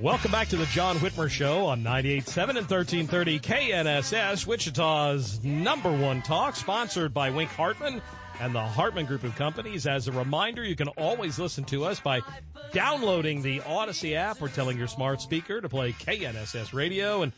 [0.00, 6.22] Welcome back to the John Whitmer Show on 98.7 and 1330 KNSS, Wichita's number one
[6.22, 8.00] talk, sponsored by Wink Hartman
[8.40, 9.86] and the Hartman Group of Companies.
[9.86, 12.22] As a reminder, you can always listen to us by
[12.72, 17.20] downloading the Audacy app or telling your smart speaker to play KNSS radio.
[17.20, 17.32] And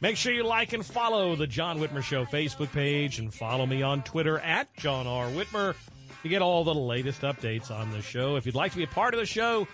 [0.00, 3.82] make sure you like and follow the John Whitmer Show Facebook page and follow me
[3.82, 5.26] on Twitter at John R.
[5.26, 5.74] Whitmer
[6.22, 8.36] to get all the latest updates on the show.
[8.36, 9.68] If you'd like to be a part of the show,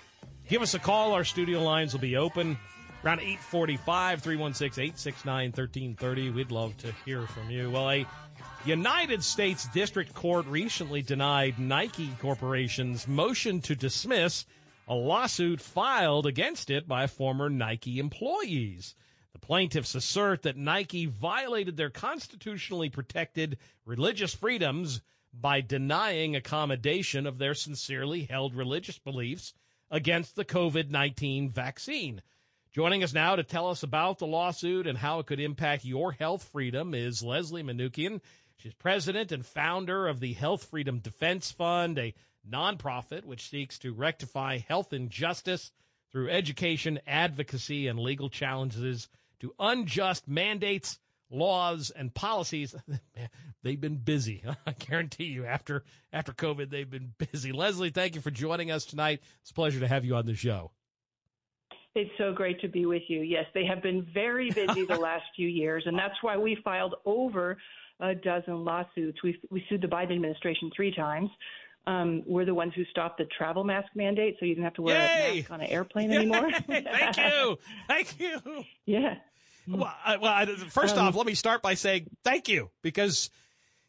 [0.46, 1.12] Give us a call.
[1.12, 2.58] Our studio lines will be open
[3.02, 6.30] around 845 316 869 1330.
[6.30, 7.70] We'd love to hear from you.
[7.70, 8.06] Well, a
[8.66, 14.44] United States District Court recently denied Nike Corporation's motion to dismiss
[14.86, 18.94] a lawsuit filed against it by former Nike employees.
[19.32, 25.00] The plaintiffs assert that Nike violated their constitutionally protected religious freedoms
[25.32, 29.54] by denying accommodation of their sincerely held religious beliefs
[29.94, 32.20] against the COVID 19 vaccine.
[32.72, 36.10] Joining us now to tell us about the lawsuit and how it could impact your
[36.10, 38.20] health freedom is Leslie Manookian.
[38.56, 42.12] She's president and founder of the Health Freedom Defense Fund, a
[42.48, 45.70] nonprofit which seeks to rectify health injustice
[46.10, 50.98] through education, advocacy, and legal challenges to unjust mandates,
[51.30, 52.74] laws, and policies.
[53.62, 54.42] they've been busy.
[54.66, 57.52] I guarantee you, after after COVID, they've been busy.
[57.52, 59.20] Leslie, thank you for joining us tonight.
[59.42, 60.70] It's a pleasure to have you on the show.
[61.94, 63.20] It's so great to be with you.
[63.20, 66.96] Yes, they have been very busy the last few years, and that's why we filed
[67.04, 67.56] over
[68.00, 69.22] a dozen lawsuits.
[69.22, 71.30] We we sued the Biden administration three times.
[71.86, 74.82] Um, we're the ones who stopped the travel mask mandate, so you didn't have to
[74.82, 75.30] wear Yay!
[75.30, 76.50] a mask on an airplane anymore.
[76.66, 78.64] thank you, thank you.
[78.86, 79.16] yeah.
[79.66, 83.30] Well, I, well I, first Um, off, let me start by saying thank you because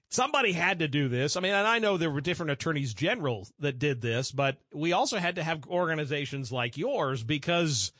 [0.09, 1.35] somebody had to do this.
[1.35, 4.93] I mean, and I know there were different attorneys general that did this, but we
[4.93, 7.91] also had to have organizations like yours because,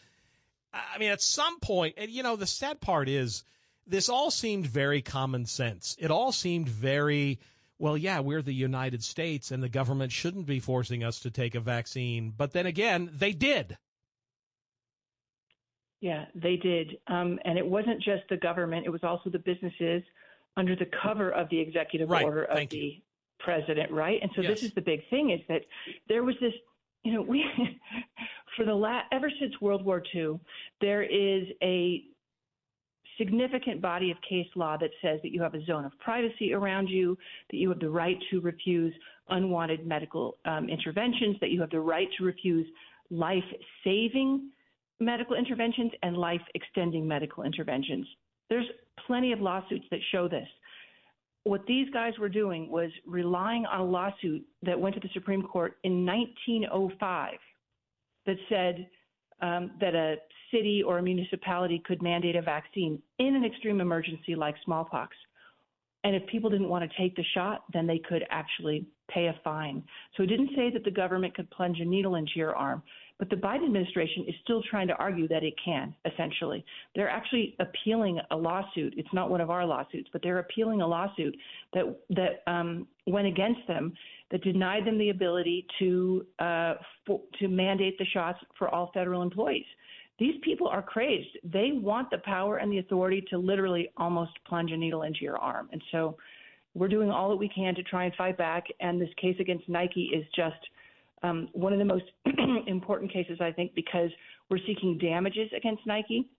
[0.74, 3.44] I mean, at some point, and you know, the sad part is
[3.88, 5.96] this all seemed very common sense.
[6.00, 7.40] It all seemed very,
[7.78, 11.56] well, yeah, we're the United States and the government shouldn't be forcing us to take
[11.56, 12.34] a vaccine.
[12.35, 13.78] But then again, they did.
[16.05, 16.99] Yeah, they did.
[17.07, 20.03] Um, and it wasn't just the government, it was also the businesses
[20.55, 23.01] under the cover of the executive Right, order of thank the you.
[23.39, 24.21] president, right?
[24.21, 24.51] And so Yes.
[24.53, 25.63] this is the big thing is that
[26.07, 26.53] there was this,
[27.01, 27.43] you know, we,
[28.55, 30.39] for the last, ever since World War II,
[30.79, 32.03] there is a
[33.17, 36.87] significant body of case law that says that you have a zone of privacy around
[36.87, 37.17] you,
[37.49, 38.93] that you have the right to refuse
[39.29, 42.67] unwanted medical um, interventions, that you have the right to refuse
[43.09, 43.43] life
[43.83, 44.51] saving
[45.00, 48.07] medical interventions and life extending medical interventions.
[48.49, 48.66] There's
[49.08, 50.47] plenty of lawsuits that show this.
[51.43, 55.43] What these guys were doing was relying on a lawsuit that went to the Supreme
[55.43, 57.34] Court in 1905
[58.25, 58.87] that said
[59.41, 60.16] um, that a
[60.52, 65.16] city or a municipality could mandate a vaccine in an extreme emergency like smallpox.
[66.03, 69.40] And if people didn't want to take the shot, then they could actually pay a
[69.43, 69.84] fine.
[70.16, 72.84] So it didn't say that the government could plunge a needle into your arm,
[73.17, 76.66] but the Biden administration is still trying to argue that it can, essentially.
[76.96, 78.94] They're actually appealing a lawsuit.
[78.97, 81.35] It's not one of our lawsuits, but they're appealing a lawsuit
[81.73, 83.94] that, that um, went against them
[84.32, 86.73] that denied them the ability to, uh,
[87.06, 89.66] for, to mandate the shots for all federal employees.
[90.18, 91.38] these people are crazed.
[91.44, 95.38] They want the power and the authority to literally almost plunge a needle into your
[95.38, 95.70] arm.
[95.72, 96.18] And so
[96.73, 98.66] we're doing all that we can to try and fight back.
[98.79, 100.56] And this case against Nike is just
[101.25, 102.05] um, one of the most
[102.67, 104.09] important cases, I think, because
[104.49, 106.29] we're seeking damages against Nike.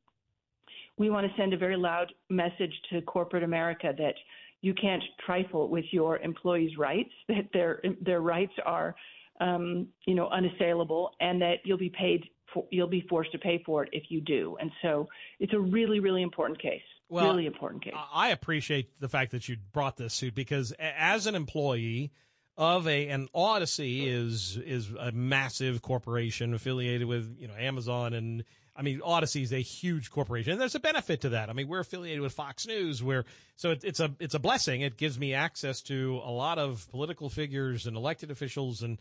[0.99, 4.15] We want to send a very loud message to corporate America that
[4.63, 8.95] you can't trifle with your employees' rights, that their their rights are,
[9.41, 12.25] um, you know, unassailable, and that you'll be paid
[12.55, 14.57] for, you'll be forced to pay for it if you do.
[14.61, 15.09] And so
[15.41, 16.81] it's a really, really important case.
[17.09, 17.95] Well, really important case.
[18.13, 22.11] I appreciate the fact that you brought this suit because as an employee
[22.57, 28.45] of a and Audacy is is a massive corporation affiliated with you know Amazon and
[28.75, 31.51] I mean Audacy is a huge corporation and there's a benefit to that.
[31.51, 33.25] I mean we're affiliated with Fox News where
[33.57, 34.81] so it, it's a it's a blessing.
[34.81, 38.99] It gives me access to a lot of political figures and elected officials and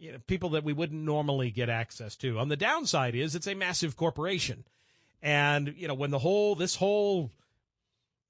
[0.00, 2.38] you know, people that we wouldn't normally get access to.
[2.38, 4.64] On the downside is it's a massive corporation.
[5.22, 7.30] And, you know, when the whole, this whole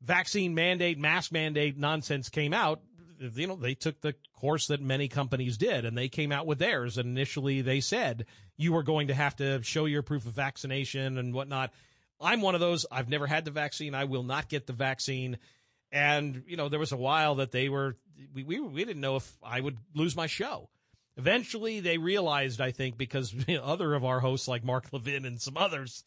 [0.02, 2.80] vaccine mandate, mask mandate nonsense came out,
[3.20, 6.58] you know, they took the course that many companies did and they came out with
[6.58, 6.98] theirs.
[6.98, 8.26] And initially they said
[8.56, 11.72] you were going to have to show your proof of vaccination and whatnot.
[12.20, 12.86] I'm one of those.
[12.90, 13.94] I've never had the vaccine.
[13.94, 15.38] I will not get the vaccine.
[15.92, 17.96] And, you know, there was a while that they were,
[18.34, 20.68] we, we, we didn't know if I would lose my show.
[21.16, 25.56] Eventually, they realized, I think, because other of our hosts, like Mark Levin and some
[25.56, 26.04] others,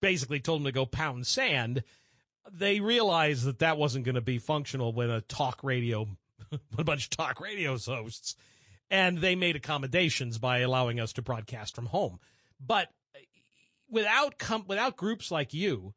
[0.00, 1.82] basically told them to go pound sand.
[2.52, 6.08] They realized that that wasn't going to be functional when a talk radio,
[6.78, 8.36] a bunch of talk radio hosts,
[8.90, 12.20] and they made accommodations by allowing us to broadcast from home.
[12.64, 12.88] But
[13.90, 15.94] without com- without groups like you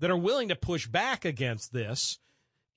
[0.00, 2.18] that are willing to push back against this,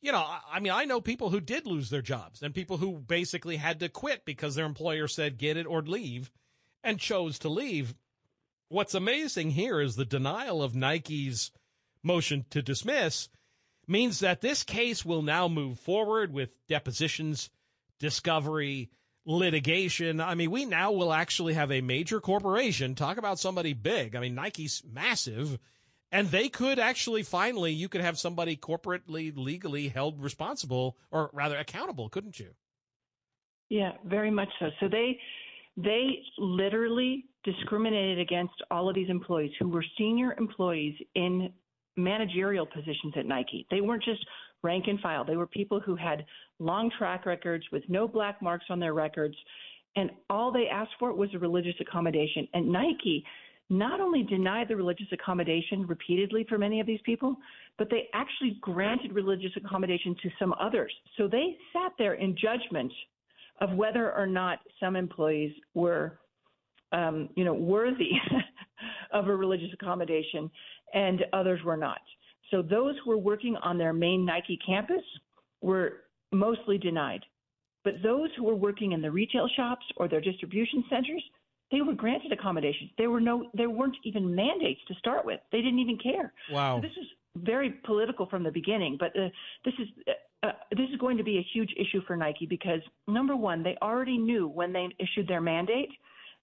[0.01, 2.99] you know, I mean, I know people who did lose their jobs and people who
[2.99, 6.31] basically had to quit because their employer said get it or leave
[6.83, 7.95] and chose to leave.
[8.69, 11.51] What's amazing here is the denial of Nike's
[12.03, 13.29] motion to dismiss
[13.87, 17.49] means that this case will now move forward with depositions,
[17.99, 18.89] discovery,
[19.25, 20.21] litigation.
[20.21, 24.15] I mean, we now will actually have a major corporation talk about somebody big.
[24.15, 25.59] I mean, Nike's massive
[26.11, 31.57] and they could actually finally you could have somebody corporately legally held responsible or rather
[31.57, 32.51] accountable couldn't you
[33.69, 35.19] yeah very much so so they
[35.75, 41.51] they literally discriminated against all of these employees who were senior employees in
[41.97, 43.65] managerial positions at Nike.
[43.71, 44.25] They weren't just
[44.63, 45.25] rank and file.
[45.25, 46.25] They were people who had
[46.59, 49.35] long track records with no black marks on their records.
[49.95, 52.47] And all they asked for was a religious accommodation.
[52.53, 53.25] And Nike
[53.69, 57.35] not only denied the religious accommodation repeatedly for many of these people,
[57.77, 60.93] but they actually granted religious accommodation to some others.
[61.17, 62.91] So they sat there in judgment
[63.59, 66.19] of whether or not some employees were,
[66.91, 68.11] um, you know, worthy
[69.13, 70.49] of a religious accommodation,
[70.93, 72.01] and others were not.
[72.51, 75.03] So those who were working on their main Nike campus
[75.61, 77.21] were mostly denied.
[77.83, 81.23] But those who were working in the retail shops or their distribution centers,
[81.71, 82.91] they were granted accommodations.
[82.97, 85.39] There were no, there weren't even mandates to start with.
[85.51, 86.33] They didn't even care.
[86.51, 86.77] Wow.
[86.77, 87.07] So this was
[87.37, 89.29] very political from the beginning, but uh,
[89.63, 90.11] this is uh,
[90.43, 93.75] uh, this is going to be a huge issue for Nike because number one, they
[93.81, 95.89] already knew when they issued their mandate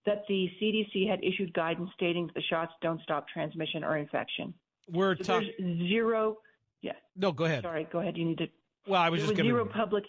[0.06, 4.54] that the CDC had issued guidance stating that the shots don't stop transmission or infection.
[4.90, 6.38] We're so talking zero.
[6.82, 6.92] Yeah.
[7.16, 7.62] No, go ahead.
[7.62, 8.16] Sorry, go ahead.
[8.16, 8.48] You need to.
[8.86, 10.04] Well, I was there just was zero public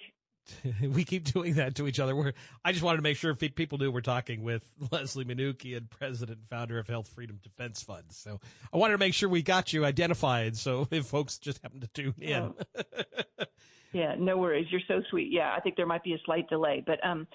[0.93, 2.15] we keep doing that to each other.
[2.15, 2.33] We're,
[2.63, 6.49] I just wanted to make sure people knew we're talking with Leslie Manookian, president and
[6.49, 8.05] founder of Health Freedom Defense Fund.
[8.09, 8.39] So
[8.73, 10.57] I wanted to make sure we got you identified.
[10.57, 12.53] So if folks just happen to tune in.
[12.77, 13.45] Oh.
[13.93, 14.67] yeah, no worries.
[14.69, 15.31] You're so sweet.
[15.31, 17.27] Yeah, I think there might be a slight delay, but um,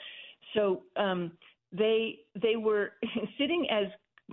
[0.54, 1.32] so um,
[1.72, 2.92] they they were
[3.38, 3.86] sitting as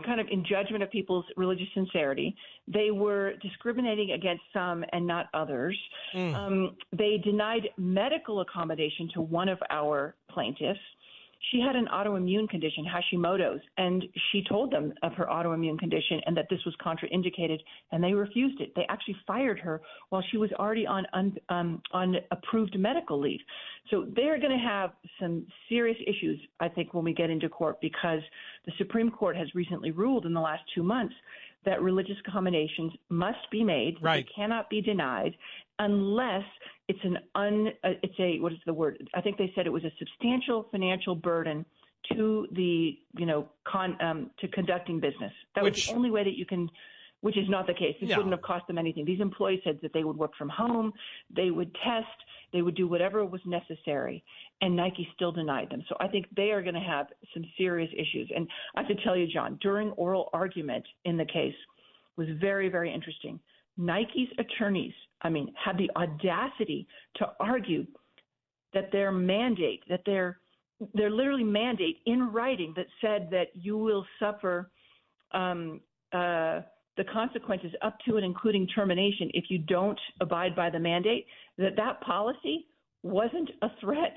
[0.05, 2.35] kind of in judgment of people's religious sincerity.
[2.67, 5.77] They were discriminating against some and not others.
[6.13, 6.35] Mm.
[6.35, 10.79] Um, they denied medical accommodation to one of our plaintiffs
[11.51, 16.35] she had an autoimmune condition, Hashimoto's, and she told them of her autoimmune condition and
[16.35, 17.59] that this was contraindicated,
[17.91, 18.73] and they refused it.
[18.75, 23.39] They actually fired her while she was already on un, um, on approved medical leave.
[23.89, 27.79] So they're going to have some serious issues, I think, when we get into court
[27.81, 28.21] because
[28.65, 31.15] the Supreme Court has recently ruled in the last two months
[31.65, 33.97] that religious accommodations must be made.
[34.01, 34.25] Right.
[34.25, 35.35] They cannot be denied
[35.79, 36.43] unless
[36.87, 39.07] it's an un uh, it's a what is the word?
[39.13, 41.65] I think they said it was a substantial financial burden
[42.13, 45.33] to the you know con um, to conducting business.
[45.55, 46.69] That Which, was the only way that you can
[47.21, 47.95] which is not the case.
[47.99, 48.17] This No.
[48.17, 49.03] wouldn't have cost them anything.
[49.03, 50.93] These employees said that they would work from home,
[51.29, 52.07] they would test,
[52.53, 54.23] they would do whatever was necessary,
[54.61, 55.83] and Nike still denied them.
[55.89, 58.31] So I think they are going to have some serious issues.
[58.35, 61.55] And I have to tell you, John, during oral argument in the case
[62.17, 63.39] was very, very interesting.
[63.77, 67.85] Nike's attorneys, I mean, had the audacity to argue
[68.73, 70.39] that their mandate, that their
[70.93, 74.69] their literally mandate in writing that said that you will suffer
[75.31, 75.81] um,
[76.13, 76.61] uh,
[76.97, 81.25] the consequences up to and including termination if you don't abide by the mandate,
[81.57, 82.67] that that policy
[83.03, 84.15] wasn't a threat.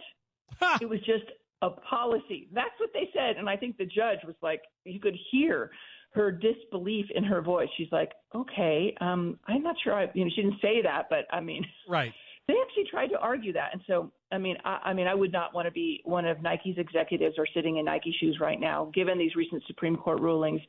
[0.82, 1.24] it was just
[1.62, 2.48] a policy.
[2.52, 3.36] That's what they said.
[3.36, 5.70] And I think the judge was like, you could hear
[6.10, 7.68] her disbelief in her voice.
[7.76, 9.94] She's like, okay, um, I'm not sure.
[9.94, 12.12] I, you know, she didn't say that, but I mean, Right.
[12.48, 13.70] they actually tried to argue that.
[13.72, 16.42] And so, I mean, I, I mean, I would not want to be one of
[16.42, 20.60] Nike's executives or sitting in Nike shoes right now, given these recent Supreme Court rulings,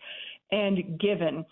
[0.52, 1.44] and given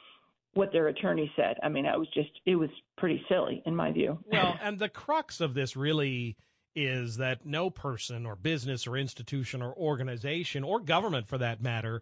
[0.54, 1.58] what their attorney said.
[1.64, 4.20] I mean, I was just, it was pretty silly in my view.
[4.32, 6.36] Well, and the crux of this really
[6.76, 12.02] is that no person or business or institution or organization or government for that matter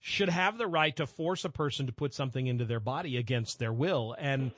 [0.00, 3.58] should have the right to force a person to put something into their body against
[3.58, 4.14] their will.
[4.18, 4.52] And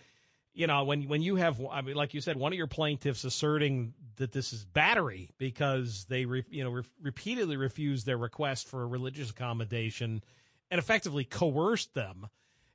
[0.54, 3.22] you know, when when you have, I mean, like you said, one of your plaintiffs
[3.22, 8.66] asserting that this is battery because they, re, you know, re- repeatedly refused their request
[8.66, 10.22] for a religious accommodation
[10.70, 12.26] and effectively coerced them.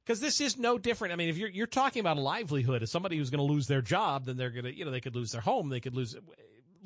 [0.05, 1.13] Because this is no different.
[1.13, 3.67] I mean, if you're you're talking about a livelihood, as somebody who's going to lose
[3.67, 5.96] their job, then they're going to, you know, they could lose their home, they could
[5.96, 6.15] lose.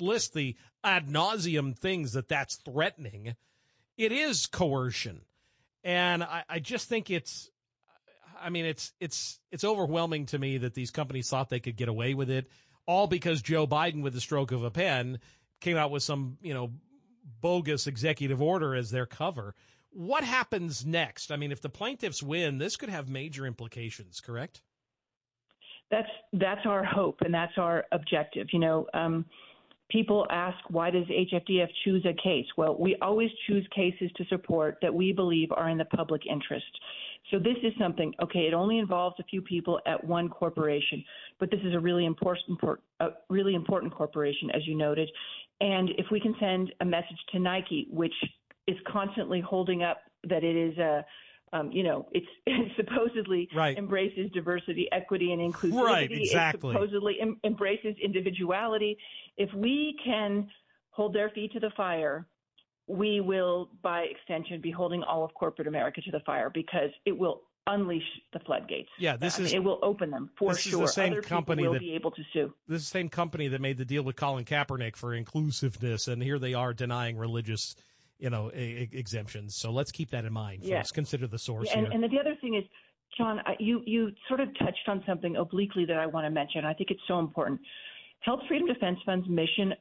[0.00, 3.34] List the ad nauseum things that that's threatening.
[3.96, 5.22] It is coercion,
[5.88, 7.50] and I, I just think it's
[8.40, 11.88] I mean, it's it's it's overwhelming to me that these companies thought they could get
[11.88, 12.46] away with it,
[12.86, 15.18] all because Joe Biden, with the stroke of a pen,
[15.62, 16.70] came out with some you know
[17.40, 19.54] bogus executive order as their cover.
[19.90, 21.32] What happens next?
[21.32, 24.20] I mean, if the plaintiffs win, this could have major implications.
[24.20, 24.60] Correct?
[25.90, 28.48] That's that's our hope and that's our objective.
[28.52, 29.24] You know, um,
[29.90, 32.46] people ask why does HFDF choose a case?
[32.56, 36.66] Well, we always choose cases to support that we believe are in the public interest.
[37.30, 38.14] So this is something.
[38.22, 41.04] Okay, it only involves a few people at one corporation,
[41.38, 42.58] but this is a really important,
[43.00, 45.10] a really important corporation, as you noted.
[45.60, 48.14] And if we can send a message to Nike, which
[48.66, 51.04] is constantly holding up that it is a
[51.52, 53.76] um, you know, it's it supposedly Right.
[53.78, 55.82] embraces diversity, equity, and inclusivity.
[55.82, 56.70] Right, exactly.
[56.70, 58.96] It supposedly em- embraces individuality.
[59.36, 60.48] If we can
[60.90, 62.26] hold their feet to the fire,
[62.86, 67.16] we will, by extension, be holding all of corporate America to the fire because it
[67.16, 68.02] will unleash
[68.32, 68.88] the floodgates.
[68.98, 70.80] Yeah, this I mean, is- it will open them for this is sure.
[70.82, 72.54] the same Other company will that- be able to sue.
[72.66, 76.22] This is the same company that made the deal with Colin Kaepernick for inclusiveness, and
[76.22, 77.76] here they are denying religious,
[78.18, 79.56] you know, e- exemptions.
[79.56, 80.70] So let's keep that in mind, folks.
[80.70, 80.82] Yeah.
[80.92, 81.90] Consider the source and, here.
[81.92, 82.64] and the other thing is,
[83.16, 86.64] John, you you sort of touched on something obliquely that I want to mention.
[86.64, 87.60] I think it's so important.
[88.20, 89.72] Health Freedom Defense Fund's mission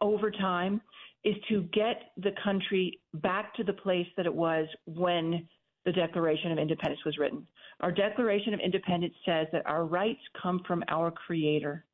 [0.00, 0.80] over time
[1.24, 5.48] is to get the country back to the place that it was when
[5.84, 7.46] the Declaration of Independence was written.
[7.80, 11.84] Our Declaration of Independence says that our rights come from our Creator.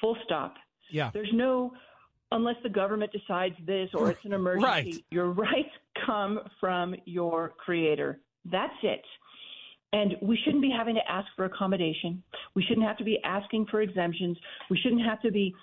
[0.00, 0.54] Full stop.
[0.90, 1.10] yeah.
[1.12, 1.72] There's no,
[2.34, 5.04] unless the government decides this or it's an emergency, Right.
[5.10, 5.70] your rights
[6.04, 8.20] come from your creator.
[8.44, 9.04] That's it.
[9.92, 12.22] And we shouldn't be having to ask for accommodation.
[12.54, 14.36] We shouldn't have to be asking for exemptions.
[14.68, 15.54] We shouldn't have to be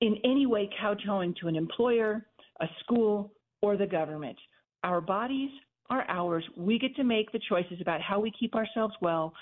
[0.00, 2.26] in any way kowtowing to an employer,
[2.60, 4.36] a school, or the government.
[4.82, 5.50] Our bodies
[5.88, 6.44] are ours.
[6.56, 9.32] We get to make the choices about how we keep ourselves well,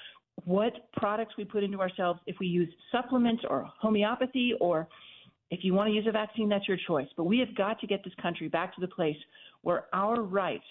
[0.44, 4.88] what products we put into ourselves, if we use supplements or homeopathy, or
[5.50, 7.08] if you want to use a vaccine, that's your choice.
[7.16, 9.16] But we have got to get this country back to the place
[9.62, 10.64] where our rights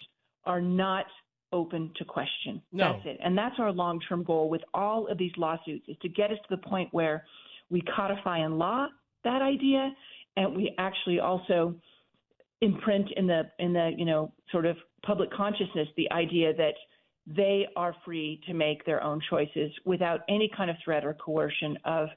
[0.45, 1.05] are not
[1.51, 2.61] open to question.
[2.71, 2.93] No.
[2.93, 3.19] That's it.
[3.23, 6.37] And that's our long term goal with all of these lawsuits is to get us
[6.49, 7.25] to the point where
[7.69, 8.87] we codify in law
[9.23, 9.91] that idea
[10.35, 11.75] and we actually also
[12.61, 16.73] imprint in the in the you know sort of public consciousness the idea that
[17.27, 21.77] they are free to make their own choices without any kind of threat or coercion
[21.85, 22.07] of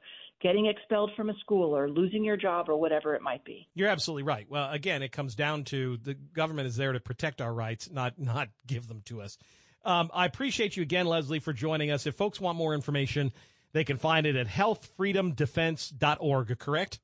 [0.41, 3.69] getting expelled from a school or losing your job or whatever it might be.
[3.75, 4.47] You're absolutely right.
[4.49, 8.19] Well, again, it comes down to the government is there to protect our rights, not
[8.19, 9.39] not give them to us.
[9.85, 12.07] Um, I appreciate you again, Leslie, for joining us.
[12.07, 13.33] If folks want more information,
[13.73, 16.59] they can find it at healthfreedomdefense.org.
[16.59, 17.01] Correct?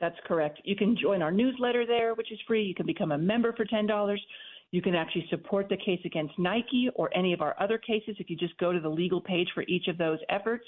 [0.00, 0.60] That's correct.
[0.64, 2.64] You can join our newsletter there, which is free.
[2.64, 4.16] You can become a member for $10.
[4.72, 8.28] You can actually support the case against Nike or any of our other cases if
[8.28, 10.64] you just go to the legal page for each of those efforts.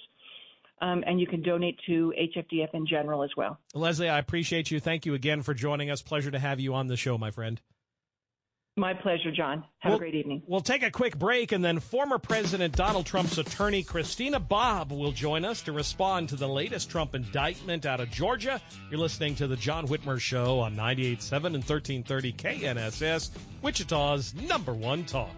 [0.81, 3.59] Um, and you can donate to HFDF in general as well.
[3.75, 4.79] Leslie, I appreciate you.
[4.81, 6.03] Thank you again for joining us.
[6.03, 7.61] Pleasure to have you on the show, my friend.
[8.77, 9.65] My pleasure, John.
[9.81, 10.43] Have We'll- a great evening.
[10.47, 15.11] We'll take a quick break, and then former President Donald Trump's attorney, Christina Bobb, will
[15.11, 18.61] join us to respond to the latest Trump indictment out of Georgia.
[18.89, 23.31] You're listening to The John Whitmer Show on 98.7 and 1330 KNSS,
[23.63, 25.35] Wichita's number one talk.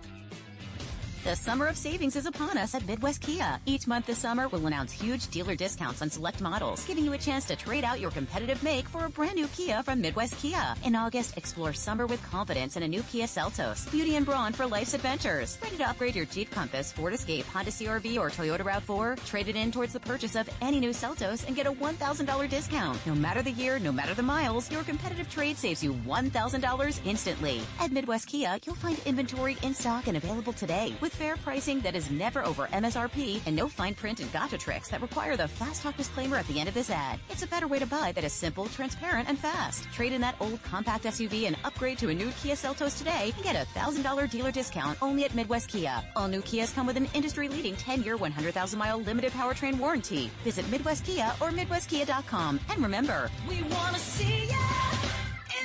[1.23, 3.61] The summer of savings is upon us at Midwest Kia.
[3.67, 7.19] Each month this summer, we'll announce huge dealer discounts on select models, giving you a
[7.19, 10.75] chance to trade out your competitive make for a brand new Kia from Midwest Kia.
[10.83, 13.91] In August, explore summer with confidence in a new Kia Seltos.
[13.93, 15.59] Beauty and brawn for life's adventures.
[15.62, 19.23] Ready to upgrade your Jeep Compass, Ford Escape, Honda CRV, or Toyota RAV4?
[19.27, 22.99] Trade it in towards the purchase of any new Seltos and get a $1,000 discount.
[23.07, 27.61] No matter the year, no matter the miles, your competitive trade saves you $1,000 instantly.
[27.79, 31.95] At Midwest Kia, you'll find inventory in stock and available today with fair pricing that
[31.95, 35.83] is never over MSRP and no fine print and gotcha tricks that require the fast
[35.83, 37.19] talk disclaimer at the end of this ad.
[37.29, 39.85] It's a better way to buy that is simple, transparent, and fast.
[39.93, 43.45] Trade in that old compact SUV and upgrade to a new Kia Seltos today and
[43.45, 46.02] get a $1,000 dealer discount only at Midwest Kia.
[46.17, 50.31] All new Kias come with an industry-leading 10-year, 100,000-mile limited powertrain warranty.
[50.45, 52.61] Visit Midwest Kia or MidwestKia.com.
[52.71, 54.57] And remember, We wanna see ya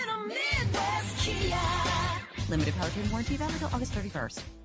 [0.01, 1.57] in a Midwest Kia.
[2.49, 4.64] limited powertrain warranty valid until August 31st.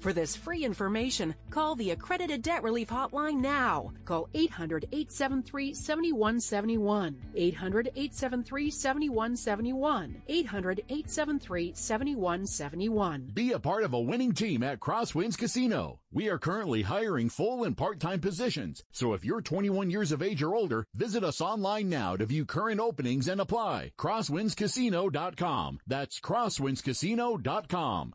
[0.00, 3.92] For this free information, call the Accredited Debt Relief Hotline now.
[4.04, 7.16] Call 800 873 7171.
[7.34, 10.22] 800 873 7171.
[10.28, 13.30] 800 873 7171.
[13.34, 16.00] Be a part of a winning team at Crosswinds Casino.
[16.12, 18.84] We are currently hiring full and part-time positions.
[18.92, 22.44] So if you're 21 years of age or older, visit us online now to view
[22.44, 23.92] current openings and apply.
[23.98, 25.80] CrosswindsCasino.com.
[25.86, 28.14] That's CrosswindsCasino.com.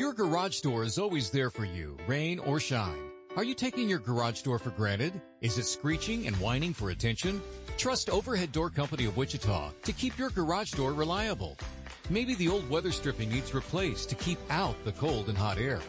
[0.00, 3.10] Your garage door is always there for you, rain or shine.
[3.36, 5.12] Are you taking your garage door for granted?
[5.42, 7.42] Is it screeching and whining for attention?
[7.76, 11.58] Trust Overhead Door Company of Wichita to keep your garage door reliable.
[12.08, 15.80] Maybe the old weather stripping needs replaced to keep out the cold and hot air.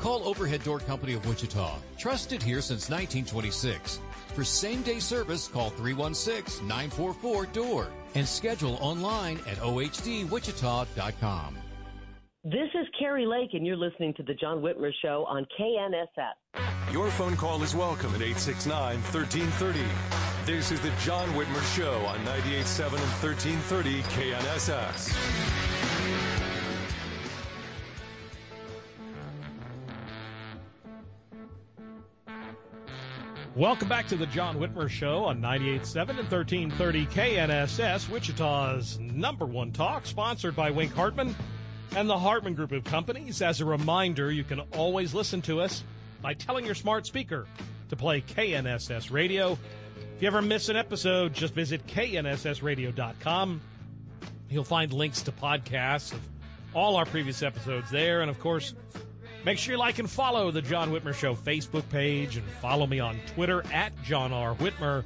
[0.00, 4.00] Call Overhead Door Company of Wichita, trusted here since 1926.
[4.28, 11.61] For same day service, call 316 944 DOOR and schedule online at OHDWichita.com.
[12.44, 16.92] This is Kari Lake, and you're listening to The John Whitmer Show on KNSS.
[16.92, 19.78] Your phone call is welcome at 869 1330.
[20.44, 25.16] This is the John Whitmer Show on 98.7 and 1330 KNSS.
[33.54, 39.70] Welcome back to the John Whitmer Show on 98.7 and 1330 KNSS, Wichita's number one
[39.70, 41.36] talk, sponsored by Wink Hartman
[41.94, 43.42] and the Hartman Group of Companies.
[43.42, 45.84] As a reminder, you can always listen to us
[46.20, 47.46] by telling your smart speaker
[47.90, 49.58] to play KNSS Radio.
[50.16, 53.60] If you ever miss an episode, just visit knssradio.com.
[54.48, 56.20] You'll find links to podcasts of
[56.74, 58.22] all our previous episodes there.
[58.22, 58.74] And of course,
[59.44, 63.00] make sure you like and follow the John Whitmer Show Facebook page and follow me
[63.00, 64.54] on Twitter at John R.
[64.54, 65.04] Whitmer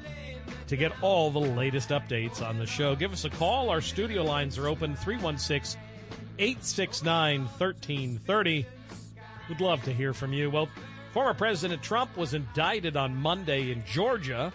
[0.69, 2.95] to get all the latest updates on the show.
[2.95, 3.71] Give us a call.
[3.71, 5.81] Our studio lines are open 316
[6.39, 8.67] 869 1330.
[9.49, 10.51] We'd love to hear from you.
[10.51, 10.69] Well,
[11.13, 14.53] former President Trump was indicted on Monday in Georgia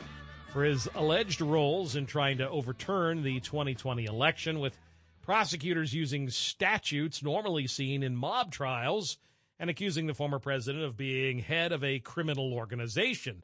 [0.52, 4.78] for his alleged roles in trying to overturn the 2020 election, with
[5.22, 9.18] prosecutors using statutes normally seen in mob trials
[9.60, 13.44] and accusing the former president of being head of a criminal organization.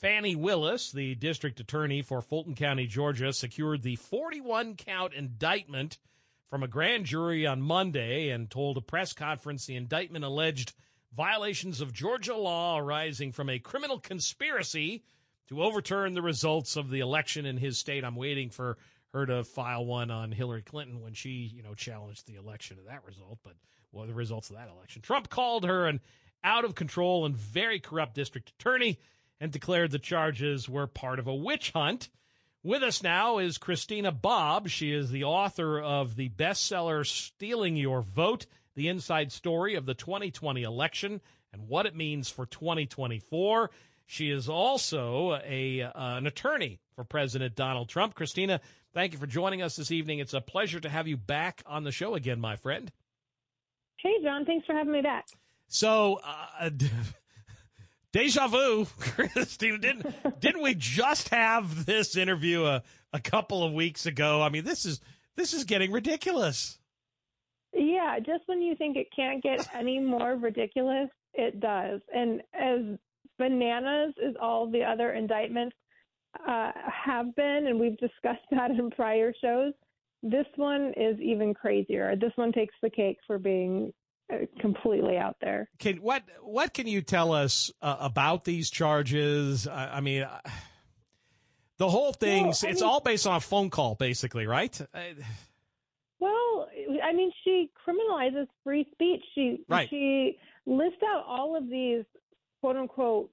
[0.00, 5.98] Fani Willis, the district attorney for Fulton County, Georgia, secured the 41 count indictment
[6.52, 10.74] from a grand jury on Monday and told a press conference the indictment alleged
[11.16, 15.02] violations of Georgia law arising from a criminal conspiracy
[15.48, 18.04] to overturn the results of the election in his state.
[18.04, 18.76] I'm waiting for
[19.14, 22.84] her to file one on Hillary Clinton when she, you know, challenged the election of
[22.84, 23.54] that result, but
[23.90, 25.00] well, the results of that election.
[25.00, 26.00] Trump called her an
[26.44, 28.98] out of control and very corrupt district attorney
[29.40, 32.10] and declared the charges were part of a witch hunt
[32.64, 34.68] With us now is Christina Bobb.
[34.68, 38.46] She is the author of the bestseller Stealing Your Vote,
[38.76, 41.20] the inside story of the 2020 election
[41.52, 43.70] and what it means for 2024.
[44.06, 48.14] She is also a uh, an attorney for President Donald Trump.
[48.14, 48.60] Christina,
[48.94, 50.20] thank you for joining us this evening.
[50.20, 52.92] It's a pleasure to have you back on the show again, my friend.
[53.96, 54.44] Hey, John.
[54.44, 55.26] Thanks for having me back.
[55.66, 56.70] So, uh,
[58.12, 59.78] deja vu, Christina.
[59.78, 64.42] Didn't didn't we just have this interview a, a couple of weeks ago?
[64.42, 65.00] I mean, this is
[65.36, 66.78] this is getting ridiculous.
[67.72, 72.00] Yeah, just when you think it can't get any more ridiculous, it does.
[72.14, 72.98] And as
[73.38, 75.74] bananas as all the other indictments
[76.46, 79.72] uh, have been, and we've discussed that in prior shows,
[80.22, 82.14] this one is even crazier.
[82.14, 83.92] This one takes the cake for being
[84.60, 85.68] completely out there.
[85.78, 89.66] Can what what can you tell us uh, about these charges?
[89.66, 90.40] I, I mean, uh,
[91.78, 94.78] the whole thing Well, it's mean- all based on a phone call, basically, right?
[94.94, 95.00] Uh,
[96.20, 96.68] Well,
[97.02, 99.22] I mean, she criminalizes free speech.
[99.34, 99.88] She Right.
[99.90, 102.04] she lists out all of these
[102.60, 103.30] quote unquote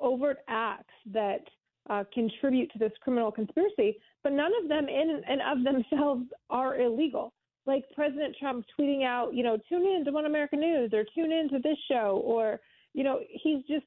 [0.00, 1.42] overt acts that
[1.88, 6.80] uh, contribute to this criminal conspiracy, but none of them in and of themselves are
[6.80, 7.32] illegal.
[7.66, 11.32] Like President Trump tweeting out, you know, tune in to One American News or tune
[11.32, 12.60] in to this show, or
[12.94, 13.86] you know, he's just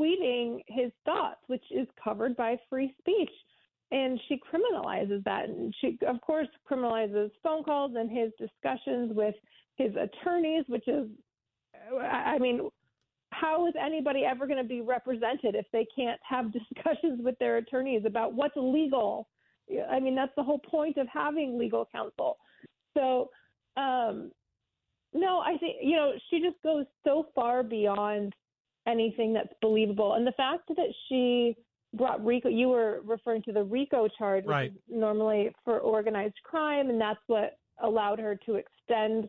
[0.00, 3.30] tweeting his thoughts, which is covered by free speech.
[3.92, 5.48] And she criminalizes that.
[5.48, 9.34] And she of course criminalizes phone calls and his discussions with
[9.76, 11.06] his attorneys which is
[11.92, 12.68] i I mean
[13.32, 17.56] how is anybody ever going to be represented if they can't have discussions with their
[17.56, 19.28] attorneys about what's legal?
[19.90, 22.38] I mean that's the whole point of having legal counsel
[22.96, 23.30] so
[23.76, 24.30] um
[25.12, 28.34] no i think you know she just goes so far beyond
[28.86, 31.56] anything that's believable and the fact that she
[31.94, 32.48] brought RICO.
[32.48, 34.72] You were referring to the RICO charge, Right.
[34.88, 39.28] normally for organized crime, and that's what allowed her to extend.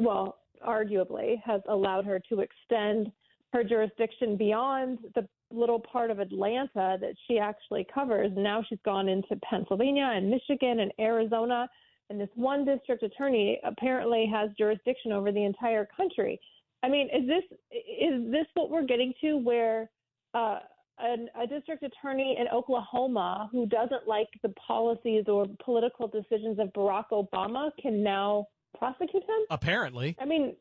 [0.00, 3.12] Well, arguably, has allowed her to extend
[3.52, 8.30] her jurisdiction beyond the little part of Atlanta that she actually covers.
[8.36, 11.68] Now she's gone into Pennsylvania and Michigan and Arizona,
[12.10, 16.40] and this one district attorney apparently has jurisdiction over the entire country.
[16.82, 19.90] I mean, is this is this what we're getting to where?
[20.34, 20.58] Uh,
[21.00, 26.72] an, a district attorney in Oklahoma who doesn't like the policies or political decisions of
[26.72, 29.46] Barack Obama can now prosecute him.
[29.50, 30.54] apparently, I mean,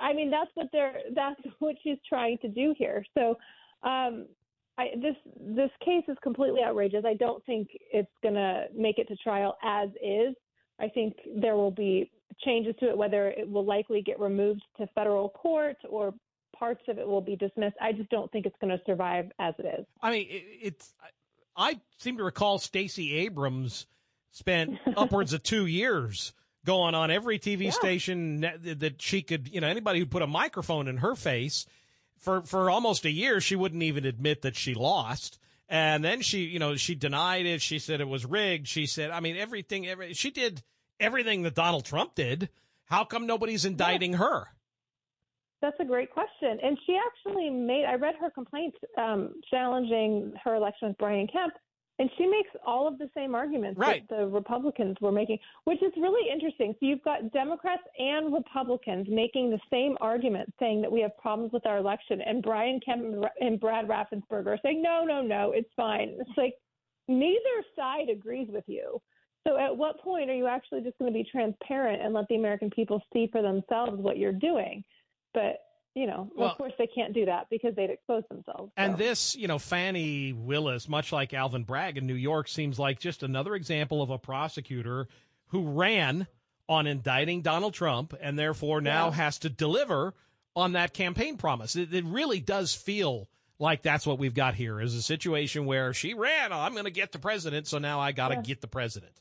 [0.00, 3.04] I mean that's what they're that's what she's trying to do here.
[3.16, 3.30] So,
[3.82, 4.26] um,
[4.78, 7.04] I, this this case is completely outrageous.
[7.06, 10.34] I don't think it's going to make it to trial as is.
[10.78, 12.10] I think there will be
[12.44, 16.14] changes to it, whether it will likely get removed to federal court or
[16.58, 17.76] parts of it will be dismissed.
[17.80, 19.86] I just don't think it's going to survive as it is.
[20.02, 20.94] I mean, it, it's.
[21.56, 23.86] I seem to recall Stacey Abrams
[24.30, 26.34] spent upwards of two years
[26.64, 29.48] going on every TV station that, that she could.
[29.48, 31.66] You know, anybody who put a microphone in her face
[32.18, 35.38] for for almost a year, she wouldn't even admit that she lost.
[35.68, 37.60] And then she, you know, she denied it.
[37.60, 38.68] She said it was rigged.
[38.68, 39.86] She said, I mean, everything.
[39.86, 40.62] Every, she did
[41.00, 42.48] everything that Donald Trump did.
[42.84, 44.46] How come nobody's indicting her?
[45.60, 46.58] That's a great question.
[46.62, 51.54] And she actually made, I read her complaint um, challenging her election with Brian Kemp,
[51.98, 54.06] and she makes all of the same arguments Right.
[54.08, 56.74] that the Republicans were making, which is really interesting.
[56.74, 61.52] So you've got Democrats and Republicans making the same argument, saying that we have problems
[61.52, 65.72] with our election, and Brian Kemp and Brad Raffensperger are saying, no, no, no, it's
[65.74, 66.16] fine.
[66.20, 66.54] It's like
[67.08, 69.00] neither side agrees with you.
[69.46, 72.34] So at what point are you actually just going to be transparent and let the
[72.34, 74.82] American people see for themselves what you're doing?
[75.34, 75.60] But
[75.96, 78.70] you know, Well- of course they can't do that because they'd expose themselves.
[78.76, 83.00] And this, you know, Fani Willis, much like Alvin Bragg in New York, seems like
[83.00, 85.08] just another example of a prosecutor
[85.46, 86.26] who ran
[86.68, 89.12] on indicting Donald Trump and therefore now Yeah.
[89.14, 90.12] has to deliver
[90.54, 91.76] on that campaign promise.
[91.76, 93.28] It, it really does feel
[93.58, 96.84] like that's what we've got here is a situation where she ran, oh, I'm going
[96.84, 98.42] to get the president, so now I got to Yeah.
[98.42, 99.12] get the president.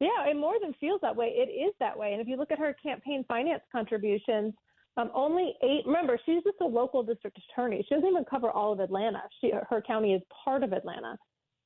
[0.00, 1.28] Yeah, it more than feels that way.
[1.28, 2.12] It is that way.
[2.12, 4.52] And if you look at her campaign finance contributions,
[4.96, 5.82] um, only eight.
[5.86, 7.84] Remember, she's just a local district attorney.
[7.88, 9.22] She doesn't even cover all of Atlanta.
[9.40, 11.16] She her county is part of Atlanta,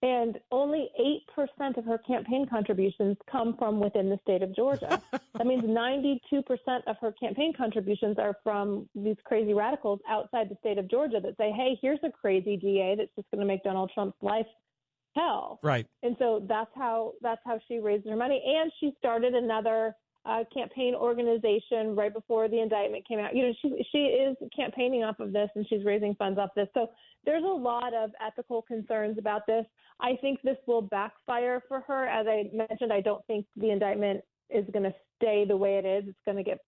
[0.02, 5.02] and only eight percent of her campaign contributions come from within the state of Georgia.
[5.12, 10.56] that means ninety-two percent of her campaign contributions are from these crazy radicals outside the
[10.60, 13.64] state of Georgia that say, "Hey, here's a crazy DA that's just going to make
[13.64, 14.46] Donald Trump's life
[15.16, 15.86] hell." Right.
[16.04, 20.44] And so that's how that's how she raised her money, and she started another uh,
[20.52, 23.34] campaign organization right before the indictment came out.
[23.34, 26.68] You know, she she is campaigning off of this and she's raising funds off this.
[26.74, 26.90] So
[27.24, 29.64] there's a lot of ethical concerns about this.
[30.00, 32.06] I think this will backfire for her.
[32.06, 35.86] As I mentioned, I don't think the indictment is going to stay the way it
[35.86, 36.08] is.
[36.08, 36.58] It's going to get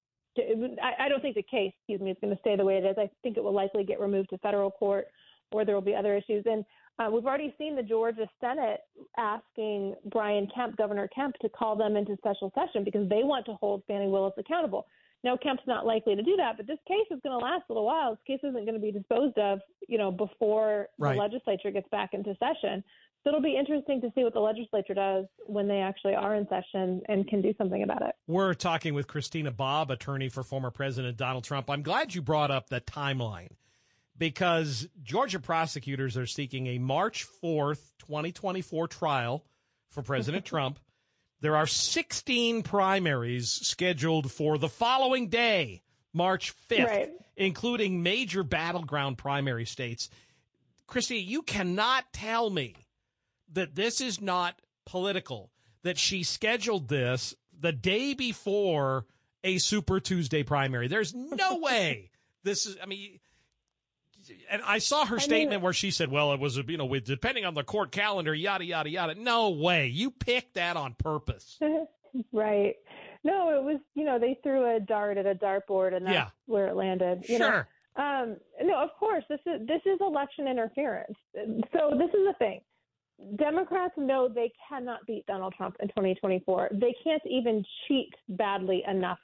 [0.81, 2.85] I, I don't think the case, excuse me, is going to stay the way it
[2.85, 2.97] is.
[2.97, 5.07] I think it will likely get removed to federal court,
[5.51, 6.45] or there will be other issues.
[6.47, 6.65] And
[6.99, 8.81] uh, we've already seen the Georgia Senate
[9.17, 13.55] asking Brian Kemp, Governor Kemp, to call them into special session because they want to
[13.55, 14.87] hold Fani Willis accountable.
[15.25, 17.73] Now, Kemp's not likely to do that, but this case is going to last a
[17.73, 18.13] little while.
[18.13, 19.59] This case isn't going to be disposed of,
[19.89, 21.15] you know, before Right.
[21.15, 22.85] the legislature gets back into session.
[23.25, 26.47] So it'll be interesting to see what the legislature does when they actually are in
[26.49, 28.15] session and can do something about it.
[28.29, 31.69] We're talking with Christina Bobb, attorney for former President Donald Trump.
[31.69, 33.49] I'm glad you brought up the timeline
[34.19, 39.45] because Georgia prosecutors are seeking a March 4th, 2024 trial
[39.91, 40.79] for President Trump.
[41.41, 47.11] There are 16 primaries scheduled for the following day, March 5th, Right.
[47.37, 50.11] including major battleground primary states.
[50.89, 52.75] Christy, you cannot tell me
[53.53, 55.53] that this is not political,
[55.85, 59.07] that she scheduled this the day before
[59.45, 60.89] a Super Tuesday primary.
[60.89, 62.11] There's no way
[62.43, 63.21] this is, I mean,
[64.51, 66.87] and I saw her I statement mean- where she said, well, it was, you know,
[66.87, 69.15] with depending on the court calendar, yada, yada, yada.
[69.15, 69.87] No way.
[69.89, 71.59] You picked that on purpose.
[72.33, 72.75] right.
[73.25, 76.29] No, it was, you know, they threw a dart at a dartboard and that's Yeah.
[76.47, 77.25] where it landed.
[77.29, 77.49] You know?
[77.51, 77.69] Sure.
[77.97, 81.17] Um, no, of course, this is this is election interference.
[81.35, 82.61] So this is the thing.
[83.37, 86.69] Democrats know they cannot beat Donald Trump in 2024.
[86.75, 89.19] They can't even cheat badly enough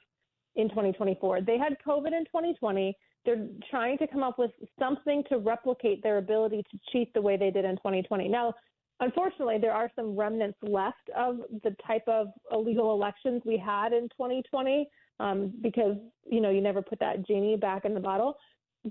[0.55, 1.41] in 2024.
[1.41, 2.97] They had COVID in 2020.
[3.25, 7.37] They're trying to come up with something to replicate their ability to cheat the way
[7.37, 8.27] they did in 2020.
[8.27, 8.53] Now,
[8.99, 14.03] unfortunately, there are some remnants left of the type of illegal elections we had in
[14.09, 14.87] 2020
[15.19, 15.95] um, because
[16.29, 18.35] you know you never put that genie back in the bottle.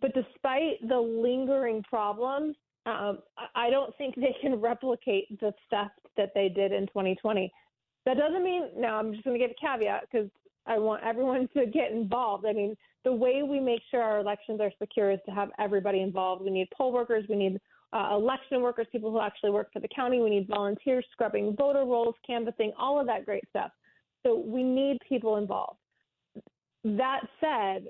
[0.01, 3.19] But despite the lingering problems, um,
[3.55, 7.53] I- don't think they can replicate the theft that they did in 2020.
[8.05, 8.99] That doesn't mean now.
[8.99, 10.29] I'm just going to give a caveat because
[10.67, 12.47] I want everyone to get involved.
[12.47, 16.01] I mean, the way we make sure our elections are secure is to have everybody
[16.01, 16.43] involved.
[16.43, 17.25] We need poll workers.
[17.29, 17.61] We need
[17.93, 20.21] uh, election workers, people who actually work for the county.
[20.21, 23.71] We need volunteers scrubbing voter rolls, canvassing, all of that great stuff.
[24.25, 25.79] So we need people involved.
[26.83, 27.89] That said,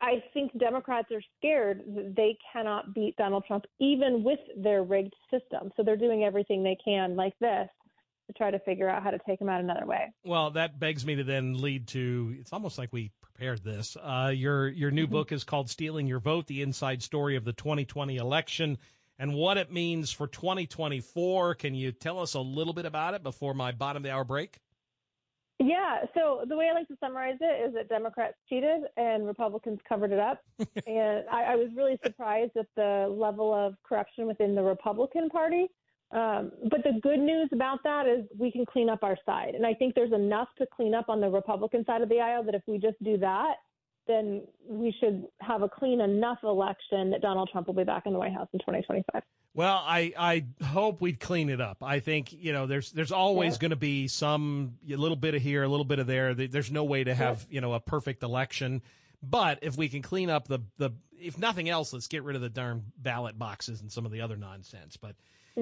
[0.00, 5.14] I think Democrats are scared that they cannot beat Donald Trump even with their rigged
[5.30, 5.70] system.
[5.76, 7.68] So they're doing everything they can, like this,
[8.28, 10.12] to try to figure out how to take them out another way.
[10.24, 13.96] Well, that begs me to then lead to it's almost like we prepared this.
[14.00, 17.52] Uh, your your new book is called "Stealing Your Vote: The Inside Story of the
[17.52, 18.78] 2020 Election
[19.18, 23.22] and What It Means for 2024." Can you tell us a little bit about it
[23.22, 24.60] before my bottom of the hour break?
[25.60, 26.04] Yeah.
[26.14, 30.12] So the way I like to summarize it is that Democrats cheated and Republicans covered
[30.12, 30.40] it up.
[30.86, 35.66] and I, I was really surprised at the level of corruption within the Republican Party.
[36.10, 39.54] Um, but the good news about that is we can clean up our side.
[39.54, 42.42] And I think there's enough to clean up on the Republican side of the aisle
[42.44, 43.56] that if we just do that,
[44.06, 48.14] then we should have a clean enough election that Donald Trump will be back in
[48.14, 49.22] the White House in 2025.
[49.54, 51.82] Well, I, I hope we'd clean it up.
[51.82, 53.58] I think you know there's there's always Yeah.
[53.60, 56.32] going to be some a little bit of here, a little bit of there.
[56.32, 58.82] There- There's no way to have you know a perfect election.
[59.22, 60.90] But if we can clean up the the
[61.20, 64.20] if nothing else, let's get rid of the darn ballot boxes and some of the
[64.22, 64.96] other nonsense.
[64.96, 65.16] But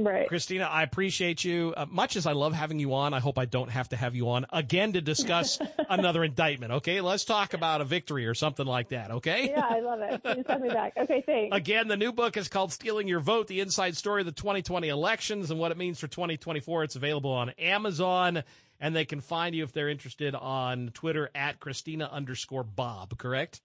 [0.05, 0.29] Right.
[0.29, 1.73] Christina, I appreciate you.
[1.75, 4.15] Uh, much as I love having you on, I hope I don't have to have
[4.15, 6.73] you on again to discuss another indictment.
[6.73, 9.11] Okay, let's talk about a victory or something like that.
[9.11, 9.49] Okay.
[9.49, 10.23] Yeah, I love it.
[10.23, 10.93] Please have me back.
[10.99, 11.57] Okay, thanks.
[11.57, 14.89] Again, the new book is called Stealing Your Vote The Inside Story of the 2020
[14.89, 16.85] Elections and What It Means for 2024.
[16.85, 18.45] It's available on Amazon,
[18.79, 23.63] and they can find you if they're interested on Twitter at Christina underscore Bobb, correct?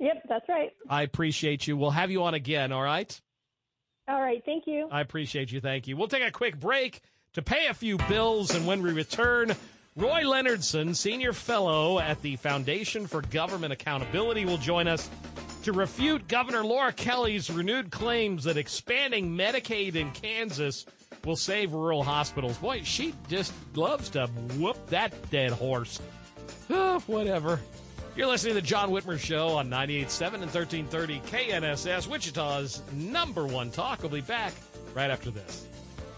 [0.00, 0.70] Yep, that's right.
[0.88, 1.78] I appreciate you.
[1.78, 3.18] We'll have you on again, all right?
[4.10, 4.88] All right, thank you.
[4.90, 5.60] I appreciate you.
[5.60, 5.96] Thank you.
[5.96, 7.00] We'll take a quick break
[7.34, 9.54] to pay a few bills, and when we return,
[9.94, 15.08] Roy Lenardson, senior fellow at the Foundation for Government Accountability, will join us
[15.62, 20.86] to refute Governor Laura Kelly's renewed claims that expanding Medicaid in Kansas
[21.24, 22.58] will save rural hospitals.
[22.58, 24.26] Boy, she just loves to
[24.58, 26.00] whoop that dead horse.
[26.68, 27.60] Ah, whatever.
[28.20, 33.70] You're listening to the John Whitmer Show on 98.7 and 1330 KNSS, Wichita's number one
[33.70, 34.02] talk.
[34.02, 34.52] We'll be back
[34.92, 35.66] right after this.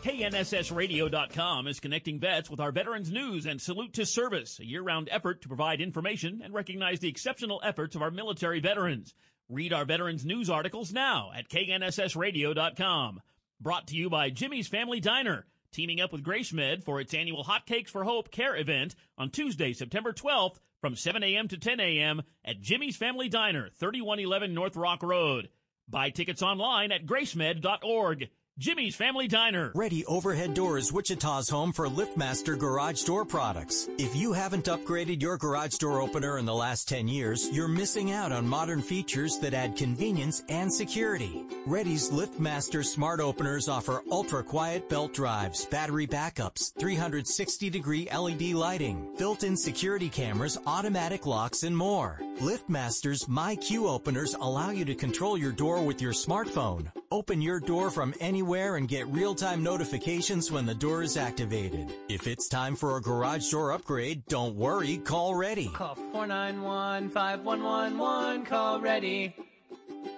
[0.03, 5.43] KNSSradio.com is connecting vets with our veterans news and salute to service, a year-round effort
[5.43, 9.15] to provide information and recognize the exceptional efforts of our military veterans.
[9.49, 13.21] Read our veterans news articles now at KNSSradio.com.
[13.61, 15.47] Brought to you by Jimmy's Family Diner.
[15.71, 20.12] teaming up with GraceMed for its annual Hotcakes for Hope Care event on Tuesday, September
[20.12, 21.47] 12th from 7 a.m.
[21.49, 22.23] to 10 a.m.
[22.45, 25.49] at Jimmy's Family Diner, 3111 North Rock Road.
[25.88, 28.29] Buy tickets online at gracemed.org.
[28.59, 29.73] Jimmy's Family Diner.
[29.75, 33.88] Ready Overhead Doors, Wichita's home for LiftMaster garage door products.
[33.97, 38.12] If you haven't upgraded your garage door opener in the last 10 years, you're missing
[38.12, 41.47] out on modern features that add convenience and security.
[41.65, 49.15] Ready's LiftMaster smart openers offer ultra quiet belt drives, battery backups, 360 degree LED lighting,
[49.17, 52.21] built-in security cameras, automatic locks, and more.
[52.41, 56.93] LiftMaster's MyQ openers allow you to control your door with your smartphone.
[57.12, 61.92] Open your door from anywhere and get real-time notifications when the door is activated.
[62.09, 65.68] If it's time for a garage door upgrade, don't worry, call Ready.
[65.68, 69.37] Call 491-5111, call Ready.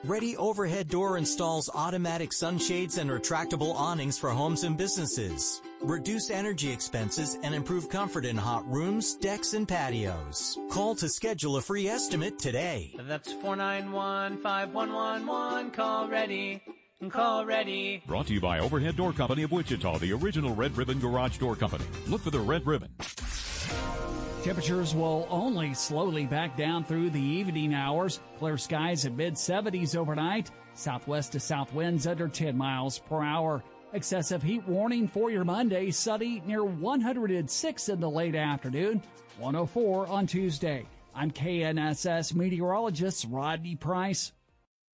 [0.05, 5.61] Ready Overhead Door installs automatic sunshades and retractable awnings for homes and businesses.
[5.83, 10.57] Reduce energy expenses and improve comfort in hot rooms, decks, and patios.
[10.71, 12.95] Call to schedule a free estimate today.
[13.01, 16.63] That's 491-5111, call Ready.
[17.11, 18.03] Call Ready.
[18.07, 21.57] Brought to you by Overhead Door Company of Wichita, the original Red Ribbon Garage Door
[21.57, 21.85] Company.
[22.07, 22.91] Look for the Red Ribbon.
[24.45, 28.21] Temperatures will only slowly back down through the evening hours.
[28.39, 30.51] Clear skies at mid 70s overnight.
[30.75, 33.65] Southwest to south winds under 10 miles per hour.
[33.95, 35.91] Excessive heat warning for your Monday.
[35.91, 39.03] Sunny near 106 in the late afternoon.
[39.39, 40.87] 104 on Tuesday.
[41.15, 44.33] I'm KNSS meteorologist Rodney Price.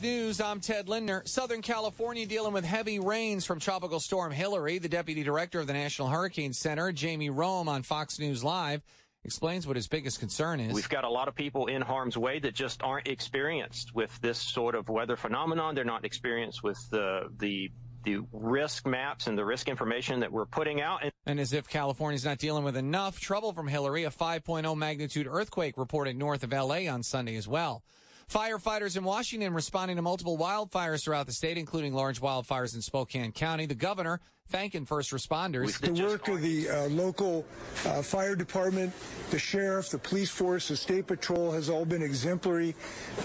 [0.00, 1.22] Fox News, I'm Ted Lindner.
[1.26, 4.78] Southern California dealing with heavy rains from Tropical Storm Hilary.
[4.78, 8.82] The Deputy Director of the National Hurricane Center, Jamie Rhome, on Fox News Live,
[9.24, 10.72] explains what his biggest concern is.
[10.72, 14.38] We've got a lot of people in harm's way that just aren't experienced with this
[14.38, 15.74] sort of weather phenomenon.
[15.74, 17.70] They're not experienced with the the
[18.02, 21.02] the risk maps and the risk information that we're putting out.
[21.02, 25.26] And And as if California's not dealing with enough trouble from Hilary, a 5.0 magnitude
[25.30, 27.82] earthquake reported north of LA on Sunday as well.
[28.30, 33.32] Firefighters in Washington responding to multiple wildfires throughout the state, including large wildfires in Spokane
[33.32, 33.66] County.
[33.66, 35.80] The governor thanking first responders.
[35.80, 37.44] The work of the uh, local
[37.84, 38.92] uh, fire department,
[39.30, 42.76] the sheriff, the police force, the state patrol has all been exemplary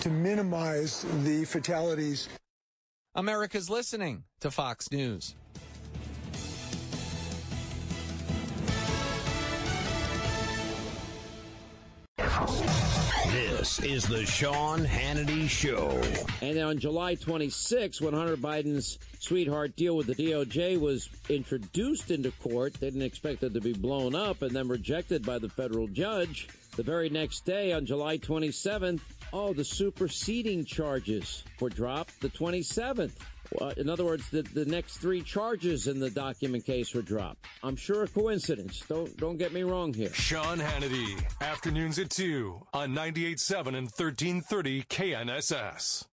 [0.01, 2.27] to minimize the fatalities.
[3.13, 5.35] America's listening to Fox News.
[13.35, 16.01] This is the Sean Hannity Show.
[16.41, 22.31] And on July 26, when Hunter Biden's sweetheart deal with the DOJ was introduced into
[22.31, 25.87] court, they didn't expect it to be blown up and then rejected by the federal
[25.87, 26.47] judge.
[26.77, 29.01] The very next day, on July 27th,
[29.33, 33.17] oh, the superseding charges were dropped the 27th.
[33.51, 37.45] Well, in other words, the, the next three charges in the document case were dropped.
[37.63, 38.83] I'm sure a coincidence.
[38.87, 40.13] Don't don't get me wrong here.
[40.13, 46.05] Sean Hannity, afternoons at 2 on 98.7 and 1330 KNSS.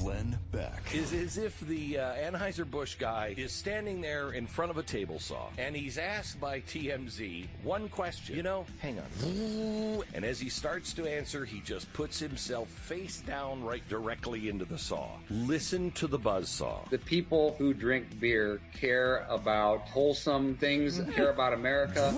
[0.00, 0.94] Glenn Beck.
[0.94, 5.18] is as if the uh, Anheuser-Busch guy is standing there in front of a table
[5.18, 8.36] saw and he's asked by TMZ one question.
[8.36, 10.02] You know, hang on.
[10.14, 14.64] And as he starts to answer, he just puts himself face down right directly into
[14.64, 15.08] the saw.
[15.28, 16.78] Listen to the buzz saw.
[16.90, 22.14] The people who drink beer care about wholesome things, care about America,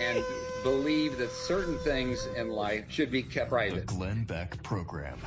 [0.00, 0.24] and
[0.62, 3.86] believe that certain things in life should be kept private.
[3.86, 5.18] The Glenn Beck Program.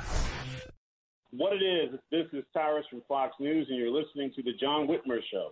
[1.31, 4.87] What it is, this is Tyrus from Fox News, and you're listening to The John
[4.87, 5.51] Whitmer Show.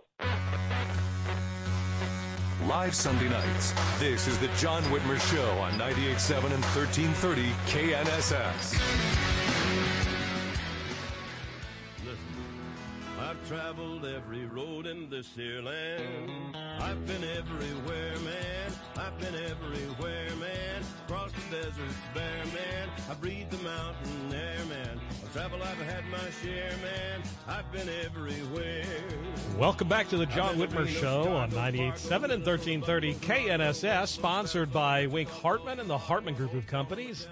[2.66, 3.74] Live Sunday nights.
[3.98, 8.72] This is the John Whitmer Show on 98.7 and 1330 KNSS.
[11.98, 12.16] Listen,
[13.20, 16.56] I've traveled every road in this here land.
[16.80, 18.72] I've been everywhere, man.
[18.96, 20.82] I've been everywhere, man.
[21.06, 22.88] Across the deserts bare, man.
[23.10, 24.65] I breathe the mountain air,
[25.38, 27.22] I've I've had my share, man.
[27.46, 28.84] I've been everywhere.
[29.58, 35.28] Welcome back to the John Whitmer Show on 98.7 and 1330 KNSS, sponsored by Wink
[35.28, 37.28] Hartman and the Hartman Group of Companies.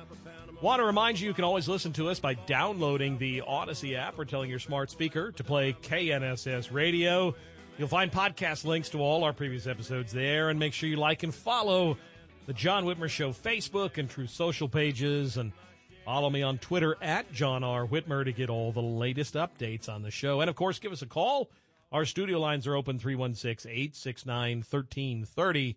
[0.61, 4.19] Want to remind you, you can always listen to us by downloading the Audacy app
[4.19, 7.35] or telling your smart speaker to play KNSS Radio.
[7.79, 11.23] You'll find podcast links to all our previous episodes there, and make sure you like
[11.23, 11.97] and follow
[12.47, 15.53] the John Whitmer Show Facebook and Truth Social pages, and
[16.05, 17.87] follow me on Twitter at John R.
[17.87, 20.41] Whitmer to get all the latest updates on the show.
[20.41, 21.51] And of course, give us a call.
[21.91, 25.77] Our studio lines are open 316 869 1330.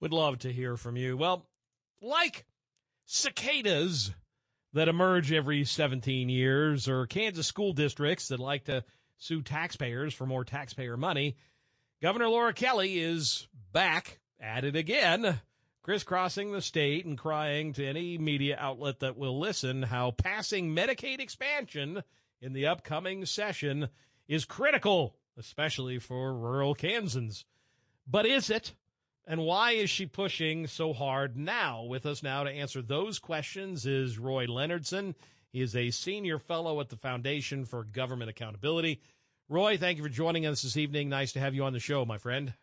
[0.00, 1.16] Would love to hear from you.
[1.16, 1.46] Well,
[2.00, 2.44] like
[3.06, 4.12] cicadas
[4.72, 8.84] that emerge every 17 years, or Kansas school districts that like to
[9.16, 11.36] sue taxpayers for more taxpayer money,
[12.02, 15.40] Governor Laura Kelly is back at it again,
[15.86, 21.20] crisscrossing the state and crying to any media outlet that will listen how passing Medicaid
[21.20, 22.02] expansion
[22.40, 23.88] in the upcoming session
[24.26, 27.44] is critical, especially for rural Kansans.
[28.04, 28.74] But is it?
[29.28, 31.84] And why is she pushing so hard now?
[31.84, 35.14] With us now to answer those questions is Roy Lenardson.
[35.52, 39.00] He is a senior fellow at the Foundation for Government Accountability.
[39.48, 41.08] Roy, thank you for joining us this evening.
[41.08, 42.54] Nice to have you on the show, my friend.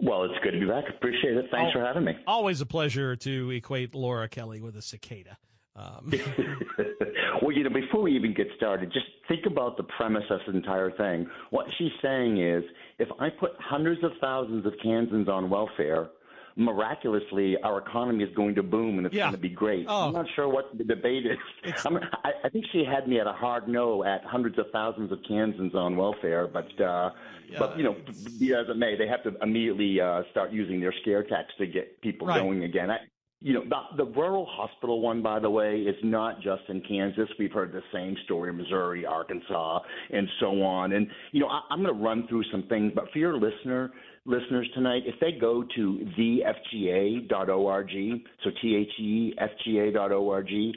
[0.00, 0.84] Well, it's good to be back.
[0.88, 1.46] Appreciate it.
[1.50, 2.12] Thanks Oh, for having me.
[2.26, 5.38] Always a pleasure to equate Laura Kelly with a cicada.
[5.74, 6.10] Um,
[7.42, 10.54] well, you know, before we even get started, just think about the premise of this
[10.54, 11.26] entire thing.
[11.50, 12.62] What she's saying is
[12.98, 16.08] if I put hundreds of thousands of Kansans on welfare,
[16.56, 19.24] miraculously our economy is going to boom and it's Yeah.
[19.24, 19.86] going to be great.
[19.88, 20.06] Oh.
[20.08, 21.38] I'm not sure what the debate is.
[21.84, 24.66] I, mean, I, I think she had me at a hard no at hundreds of
[24.72, 27.10] thousands of Kansans on welfare, but uh,
[27.58, 27.94] but you know,
[28.38, 31.66] be as it may, they have to immediately uh, start using their scare tax to
[31.66, 32.40] get people Right.
[32.42, 32.90] going again.
[32.90, 32.98] I,
[33.42, 37.28] you know, the, the rural hospital one, by the way, is not just in Kansas.
[37.38, 39.80] We've heard the same story in Missouri, Arkansas,
[40.10, 40.92] and so on.
[40.94, 43.92] And you know, I, I'm going to run through some things, but for your listener
[44.26, 47.90] listeners tonight, if they go to thefga.org,
[48.44, 50.74] so T H E F G A dot O R G.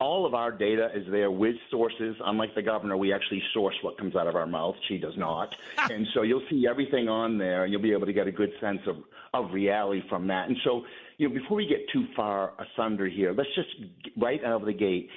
[0.00, 2.16] All of our data is there with sources.
[2.24, 4.74] Unlike the governor, we actually source what comes out of our mouth.
[4.88, 5.54] She does not.
[5.78, 7.66] and so you'll see everything on there.
[7.66, 8.96] You'll be able to get a good sense of,
[9.32, 10.48] of reality from that.
[10.48, 10.82] And so,
[11.18, 13.68] you know, before we get too far asunder here, let's just
[14.16, 15.08] right out of the gate.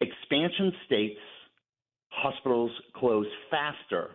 [0.00, 1.18] Expansion states
[2.10, 4.10] hospitals close faster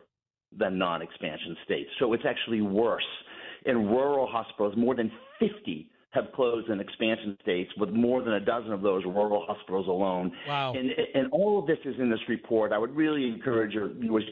[0.58, 1.90] than non expansion states.
[2.00, 3.04] So it's actually worse.
[3.66, 8.40] In rural hospitals, more than 50 have closed in expansion states, with more than a
[8.40, 10.32] dozen of those rural hospitals alone.
[10.48, 10.74] Wow.
[10.74, 12.72] And, and all of this is in this report.
[12.72, 14.24] I would really encourage your viewers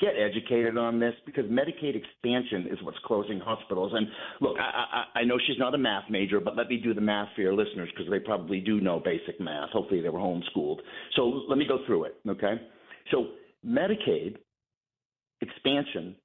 [0.00, 3.92] get educated on this because Medicaid expansion is what's closing hospitals.
[3.94, 4.06] And
[4.40, 7.00] look, I, I, I know she's not a math major, but let me do the
[7.00, 9.70] math for your listeners because they probably do know basic math.
[9.70, 10.78] Hopefully, they were homeschooled.
[11.16, 12.16] So let me go through it.
[12.28, 12.54] Okay.
[13.10, 13.28] So
[13.66, 14.36] Medicaid
[15.40, 16.16] expansion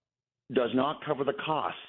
[0.53, 1.79] does not cover the costs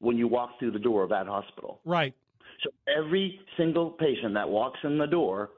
[0.00, 1.80] when you walk through the door of that hospital.
[1.84, 2.14] right.
[2.62, 5.50] So every single patient that walks in the door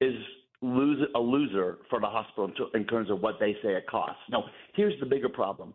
[0.00, 0.14] is
[0.62, 4.20] lose, a loser for the hospital in terms of what they say it costs.
[4.30, 5.74] Now, here's the bigger problem.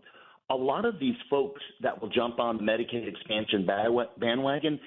[0.49, 3.67] A lot of these folks that will jump on the Medicaid expansion
[4.19, 4.79] bandwagon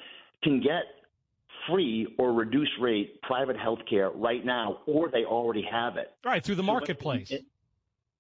[0.43, 0.83] can get
[1.69, 6.11] free or reduced rate private health care right now, or they already have it.
[6.25, 7.33] Right, through the So marketplace.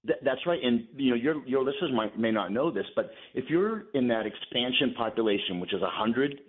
[0.07, 3.11] Th- That's right, and you know your your listeners might may not know this, but
[3.35, 6.41] if you're in that expansion population, which is 100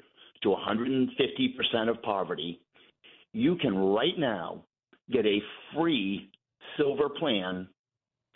[0.44, 2.60] to 150 percent of poverty,
[3.32, 4.64] you can right now
[5.12, 5.40] get a
[5.76, 6.30] free
[6.78, 7.68] silver plan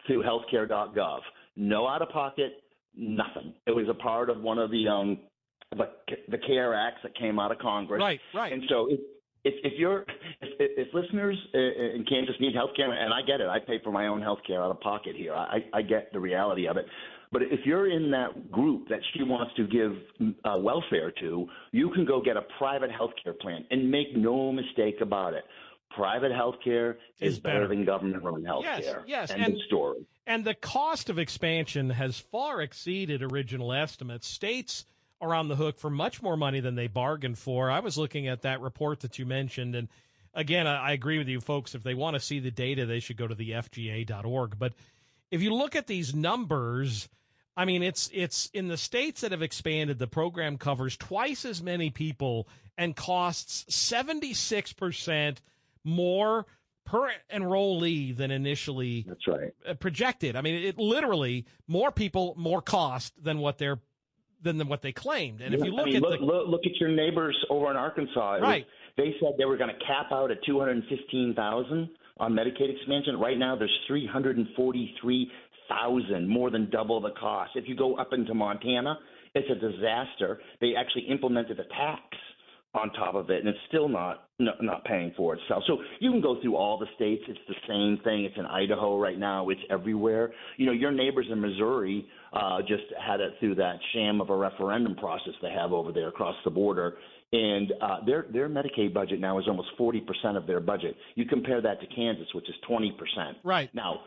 [0.05, 1.19] through healthcare.gov.
[1.55, 2.63] No out of pocket,
[2.95, 3.53] nothing.
[3.65, 5.19] It was a part of one of the um
[5.71, 5.89] the,
[6.29, 7.99] the CARE acts that came out of Congress.
[7.99, 8.53] Right, right.
[8.53, 8.99] And so it,
[9.43, 10.01] if, if you're
[10.41, 13.59] if, if listeners uh, uh, in Kansas need health care, and I get it, I
[13.59, 15.33] pay for my own health care out of pocket here.
[15.33, 16.85] I, I get the reality of it.
[17.31, 21.45] But if you're in that group that she wants to give mm, uh, welfare to,
[21.71, 23.65] you can go get a private health care plan.
[23.69, 25.43] And make no mistake about it,
[25.91, 27.67] private health care is, Is better better.
[27.67, 29.03] than government run health Yes, care.
[29.07, 30.05] yes, End and- story.
[30.25, 34.27] And the cost of expansion has far exceeded original estimates.
[34.27, 34.85] States
[35.21, 37.71] are on the hook for much more money than they bargained for.
[37.71, 39.87] I was looking at that report that you mentioned, and
[40.33, 41.75] again, I I agree with you, folks.
[41.75, 44.57] If they want to see the data, they should go to the FGA.org.
[44.59, 44.73] But
[45.31, 47.09] if you look at these numbers,
[47.55, 51.61] I mean, it's it's in the states that have expanded, the program covers twice as
[51.61, 52.47] many people
[52.77, 55.41] and costs seventy six percent
[55.83, 56.45] more
[56.85, 59.79] per enrollee than initially That's right.
[59.79, 60.35] projected.
[60.35, 63.79] I mean, it literally more people, more cost than what they're
[64.43, 65.41] than, than what they claimed.
[65.41, 67.35] And if Yeah, you I look mean, at look, the look, look at your neighbors
[67.49, 68.35] over in Arkansas.
[68.35, 68.65] It was- Right.
[68.97, 73.19] they said they were going to cap out at 215,000 on Medicaid expansion.
[73.19, 77.51] Right now, there's 343,000, more than double the cost.
[77.55, 78.97] If you go up into Montana,
[79.35, 80.39] it's a disaster.
[80.61, 82.01] They actually implemented a tax
[82.77, 85.63] on top of it, and it's still not no, not paying for itself.
[85.67, 88.25] So you can go through all the states; it's the same thing.
[88.25, 90.31] It's in Idaho right now; it's everywhere.
[90.57, 94.35] You know, your neighbors in Missouri uh, just had it through that sham of a
[94.35, 96.97] referendum process they have over there across the border,
[97.33, 100.95] and uh, their their Medicaid budget now is almost forty percent of their budget.
[101.15, 103.37] You compare that to Kansas, which is twenty percent.
[103.43, 104.01] Right now,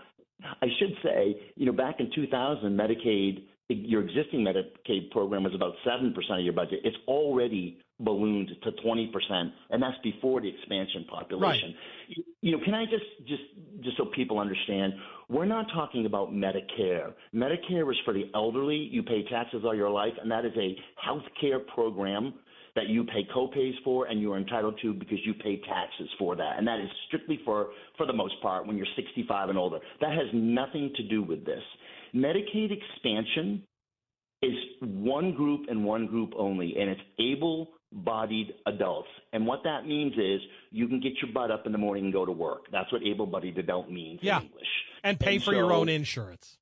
[0.63, 5.75] I should say, you know, back in 2000, Medicaid, your existing Medicaid program was about
[5.87, 6.81] 7% of your budget.
[6.85, 11.75] It's already ballooned to 20%, and that's before the expansion population.
[12.09, 13.43] You- You know, can I just, just,
[13.83, 14.95] just so people understand,
[15.29, 17.13] we're not talking about Medicare.
[17.35, 18.77] Medicare is for the elderly.
[18.77, 22.33] You pay taxes all your life, and that is a health care program
[22.77, 26.57] that you pay copays for and you're entitled to because you pay taxes for that.
[26.57, 29.79] And that is strictly for, for the most part, when you're 65 and older.
[30.01, 31.63] That has nothing to do with this.
[32.15, 33.63] Medicaid expansion
[34.43, 39.09] is one group and one group only, and it's able bodied adults.
[39.33, 42.13] And what that means is you can get your butt up in the morning and
[42.13, 42.67] go to work.
[42.71, 44.39] That's what able bodied adult means Yeah.
[44.39, 44.69] in English.
[45.03, 46.57] and pay And for your own insurance.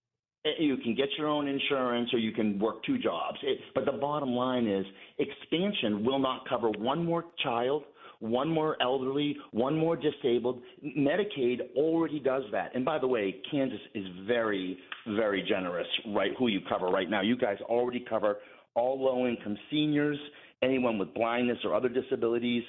[0.46, 3.38] Uh, you can get your own insurance or you can work two jobs.
[3.42, 4.86] It, but the bottom line is
[5.18, 7.82] expansion will not cover one more child,
[8.20, 10.62] one more elderly, one more disabled.
[10.96, 12.74] Medicaid already does that.
[12.74, 16.32] And by the way, Kansas is very, very generous, right?
[16.38, 17.20] Who you cover right now.
[17.20, 18.38] You guys already cover
[18.74, 20.18] all low income seniors,
[20.62, 22.62] anyone with blindness or other disabilities.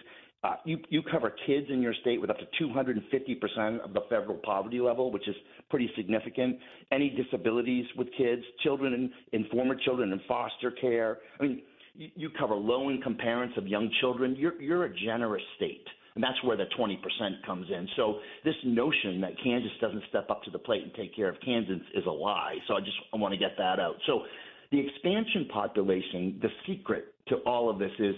[0.43, 4.37] Uh, you, you cover kids in your state with up to 250% of the federal
[4.37, 5.35] poverty level, which is
[5.69, 6.57] pretty significant.
[6.91, 11.17] Any disabilities with kids, children and, former children in foster care.
[11.39, 11.61] I mean,
[11.93, 14.35] you, you cover low income parents of young children.
[14.37, 15.85] You're, you're a generous state.
[16.15, 16.97] And that's where the 20%
[17.45, 17.87] comes in.
[17.95, 21.35] So this notion that Kansas doesn't step up to the plate and take care of
[21.43, 22.55] Kansas is a lie.
[22.67, 23.95] So I just I want to get that out.
[24.05, 24.23] So
[24.71, 28.15] the expansion population, the secret to all of this is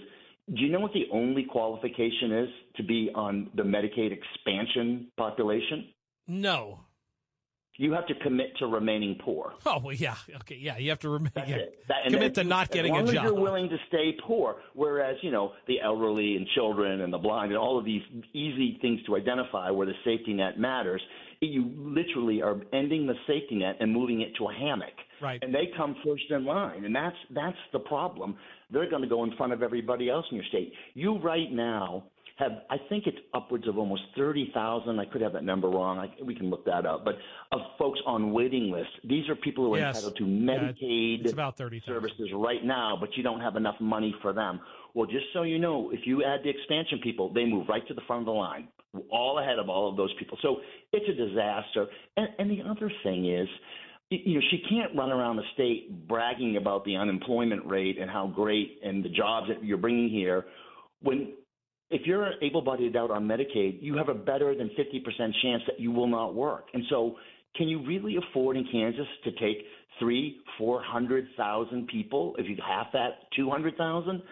[0.54, 5.88] do you know what the only qualification is to be on the Medicaid expansion population?
[6.26, 6.80] No.
[7.78, 9.54] You have to commit to remaining poor.
[9.64, 10.76] Oh well, yeah, okay, yeah.
[10.76, 11.58] You have to rem- yeah,
[11.88, 13.24] That- commit to not getting as a long job.
[13.24, 17.18] As you're willing to stay poor, whereas you know the elderly and children and the
[17.18, 18.02] blind and all of these
[18.34, 21.00] easy things to identify where the safety net matters,
[21.40, 24.94] you literally are ending the safety net and moving it to a hammock.
[25.20, 25.42] Right.
[25.42, 28.36] And they come first in line, and that's that's the problem.
[28.72, 30.72] They're going to go in front of everybody else in your state.
[30.94, 32.04] You right now
[32.38, 34.98] have, I think it's upwards of almost 30,000.
[34.98, 35.98] I could have that number wrong.
[35.98, 37.04] I, we can look that up.
[37.04, 37.16] But
[37.52, 39.96] of folks on waiting lists, these are people who are Yes.
[39.96, 41.92] entitled to Yeah, Medicaid it's about 30,000.
[41.94, 44.60] services right now, but you don't have enough money for them.
[44.94, 47.94] Well, just so you know, if you add the expansion people, they move right to
[47.94, 48.68] the front of the line,
[49.10, 50.36] all ahead of all of those people.
[50.42, 50.56] So
[50.92, 51.86] it's a disaster.
[52.16, 53.48] And, and the other thing is,
[54.24, 58.26] you know, she can't run around the state bragging about the unemployment rate and how
[58.26, 60.44] great and the jobs that you're bringing here
[61.02, 61.32] when
[61.90, 65.92] if you're able-bodied out on Medicaid, you have a better than 50% chance that you
[65.92, 66.68] will not work.
[66.72, 67.16] And so,
[67.54, 69.66] can you really afford in Kansas to take
[69.98, 72.34] three, four hundred thousand people?
[72.38, 74.22] If you half that, two hundred thousand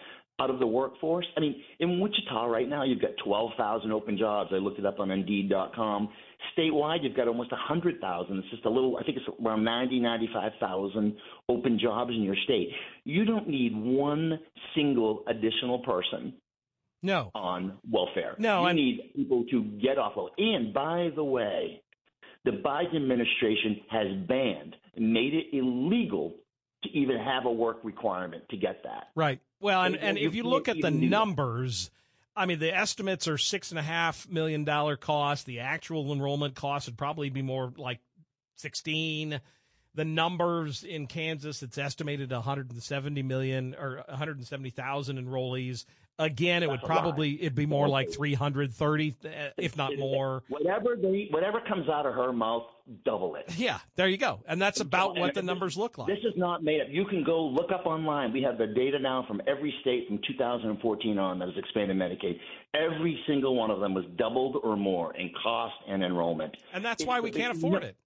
[0.41, 1.26] out of the workforce.
[1.36, 4.51] I mean, in Wichita right now, you've got 12,000 open jobs.
[4.53, 6.09] I looked it up on Indeed.com.
[6.57, 8.38] Statewide, you've got almost 100,000.
[8.38, 11.16] It's just a little, I think it's around 90, 95,000
[11.49, 12.70] open jobs in your state.
[13.05, 14.41] You don't need one
[14.74, 16.32] single additional person
[17.03, 17.30] no.
[17.34, 18.34] on welfare.
[18.38, 20.28] No, you and- need people to get off of.
[20.38, 21.82] And by the way,
[22.47, 26.36] the Biden administration has banned, made it illegal
[26.83, 29.09] to even have a work requirement to get that.
[29.14, 29.41] Right.
[29.61, 31.91] Well, and, You- and if you can't look at the numbers,
[32.35, 35.47] I mean, the estimates are six and a half million dollar cost.
[35.47, 38.01] The actual enrollment cost would probably be more like
[38.57, 39.41] sixteen.
[39.95, 45.85] The numbers in Kansas, it's estimated 170 million or 170,000 enrollees.
[46.20, 50.42] Again, it would That's a probably it'd be more like 330, uh, if not more.
[50.48, 52.64] Whatever they, whatever comes out of her mouth,
[53.06, 53.44] double it.
[53.56, 54.42] Yeah, there you go.
[54.46, 56.08] And that's about what the numbers look like.
[56.08, 56.88] This is not made up.
[56.90, 58.34] You can go look up online.
[58.34, 62.38] We have the data now from every state from 2014 on that has expanded Medicaid.
[62.74, 66.54] Every single one of them was doubled or more in cost and enrollment.
[66.74, 67.96] And that's It's why we can't afford it.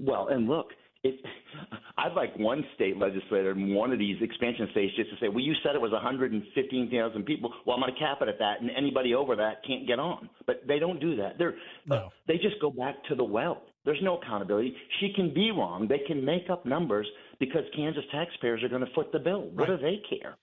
[0.00, 0.72] Well, and look,
[1.06, 1.20] it,
[1.98, 5.40] I'd like one state legislator in one of these expansion states just to say, well,
[5.40, 7.52] you said it was 115,000 people.
[7.64, 10.28] Well, I'm going to cap it at that, and anybody over that can't get on.
[10.46, 11.38] But they don't do that.
[11.38, 11.54] They're,
[11.86, 12.10] No.
[12.26, 13.62] They just go back to the well.
[13.84, 14.74] There's no accountability.
[15.00, 15.86] She can be wrong.
[15.88, 17.06] They can make up numbers
[17.38, 19.48] because Kansas taxpayers are going to foot the bill.
[19.54, 20.36] What do they care?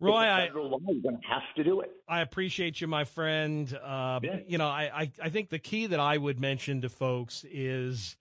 [0.00, 0.46] Roy, I-.
[0.46, 1.92] You're going to have to do it.
[2.08, 3.72] I appreciate you, my friend.
[3.82, 7.44] Uh, You know, I, I, I think the key that I would mention to folks
[7.50, 8.16] is,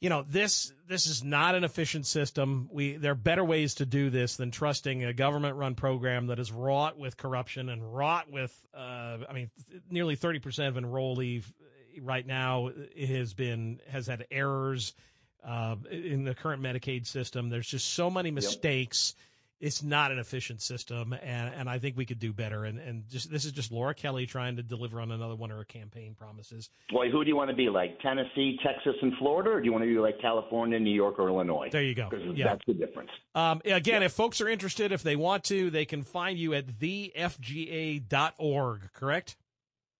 [0.00, 2.68] you know, this this is not an efficient system.
[2.70, 6.38] We there are better ways to do this than trusting a government run program that
[6.38, 8.54] is wrought with corruption and wrought with.
[8.74, 9.50] Uh, I mean,
[9.90, 11.44] nearly thirty percent of enrollee
[12.02, 14.94] right now has been has had errors
[15.42, 17.48] uh, in the current Medicaid system.
[17.48, 19.14] There's just so many mistakes.
[19.58, 22.64] It's not an efficient system, and, and I think we could do better.
[22.66, 25.56] And, and just this is just Laura Kelly trying to deliver on another one of
[25.56, 26.68] her campaign promises.
[26.90, 27.98] Boy, who do you want to be like?
[28.00, 31.28] Tennessee, Texas, and Florida, or do you want to be like California, New York, or
[31.28, 31.68] Illinois?
[31.72, 32.08] There you go.
[32.10, 32.48] Because Yeah.
[32.48, 33.10] that's the difference.
[33.34, 36.66] Um, again, if folks are interested, if they want to, they can find you at
[37.76, 39.36] thefga.org, correct?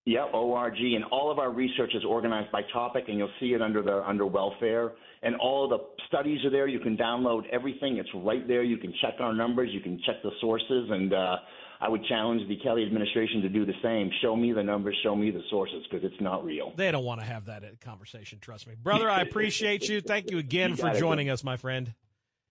[0.07, 3.61] Yeah, ORG, and all of our research is organized by topic, and you'll see it
[3.61, 4.93] under the under welfare.
[5.21, 6.65] And all the studies are there.
[6.65, 7.97] You can download everything.
[7.97, 8.63] It's right there.
[8.63, 9.69] You can check our numbers.
[9.73, 10.87] You can check the sources.
[10.91, 11.35] And uh,
[11.81, 14.09] I would challenge the Kelly administration to do the same.
[14.21, 14.95] Show me the numbers.
[15.03, 16.71] Show me the sources, because it's not real.
[16.77, 18.75] They don't want to have that conversation, trust me.
[18.81, 19.99] Brother, I appreciate you.
[19.99, 20.99] Thank you again You for got it.
[20.99, 21.93] joining us, my friend.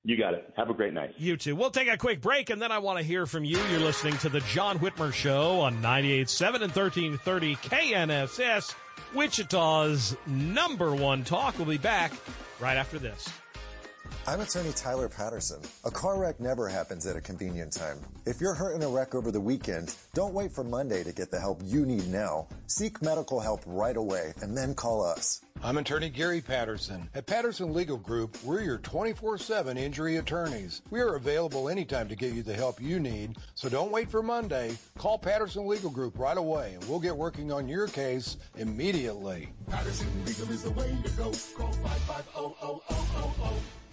[0.07, 0.49] You got it.
[0.57, 1.17] Have a great night.
[1.19, 1.57] You too.
[1.57, 3.59] We'll take a quick break, and then I want to hear from you.
[3.73, 8.77] You're listening to the John Whitmer Show on 98.7 and 1330 KNSS,
[9.17, 11.59] Wichita's number one talk.
[11.59, 12.13] We'll be back
[12.61, 13.29] right after this.
[14.27, 15.61] I'm attorney Tyler Patterson.
[15.85, 17.99] A car wreck never happens at a convenient time.
[18.27, 21.31] If you're hurt in a wreck over the weekend, don't wait for Monday to get
[21.31, 22.49] the help you need now.
[22.67, 25.43] Seek medical help right away and then call us.
[25.63, 27.09] I'm attorney Gary Patterson.
[27.15, 30.83] At Patterson Legal Group, we're your 24 7 injury attorneys.
[30.91, 34.23] We are available anytime to get you the help you need, so don't wait for
[34.23, 34.77] Monday.
[34.99, 39.49] Call Patterson Legal Group right away, and we'll get working on your case immediately.
[39.71, 41.33] Patterson Legal is the way to go.
[41.57, 43.86] Call 550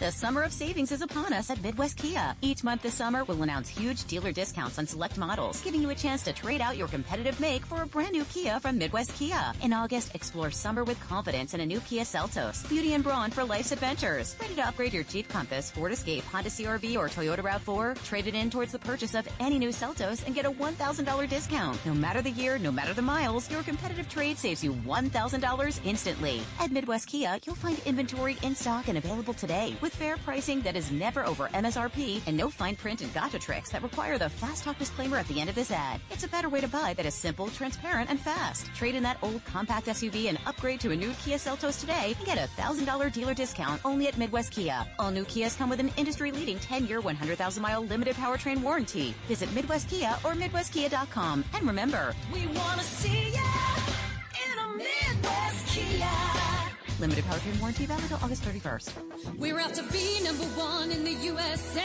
[0.00, 2.34] The summer of savings is upon us at Midwest Kia.
[2.40, 5.94] Each month this summer, we'll announce huge dealer discounts on select models, giving you a
[5.94, 9.52] chance to trade out your competitive make for a brand new Kia from Midwest Kia.
[9.62, 13.44] In August, explore summer with confidence in a new Kia Seltos, beauty and brawn for
[13.44, 14.34] life's adventures.
[14.40, 18.02] Ready to upgrade your Jeep Compass, Ford Escape, Honda CRV, or Toyota RAV4?
[18.02, 21.78] Trade it in towards the purchase of any new Seltos and get a $1,000 discount.
[21.84, 26.40] No matter the year, no matter the miles, your competitive trade saves you $1,000 instantly.
[26.58, 30.76] At Midwest Kia, you'll find inventory in stock and available today with fair pricing that
[30.76, 34.64] is never over MSRP and no fine print and gotcha tricks that require the fast
[34.64, 36.00] talk disclaimer at the end of this ad.
[36.10, 38.66] It's a better way to buy that is simple, transparent, and fast.
[38.74, 42.26] Trade in that old compact SUV and upgrade to a new Kia Seltos today and
[42.26, 44.86] get a $1,000 dealer discount only at Midwest Kia.
[44.98, 49.14] All new Kias come with an industry-leading 10-year, 100,000-mile limited powertrain warranty.
[49.28, 51.44] Visit Midwest Kia or MidwestKia.com.
[51.54, 53.40] And remember, We want to see ya
[54.52, 56.29] in a Midwest Kia.
[57.00, 58.92] Limited powertrain warranty valid until August 31st.
[59.38, 61.80] We're out to be number one in the USA.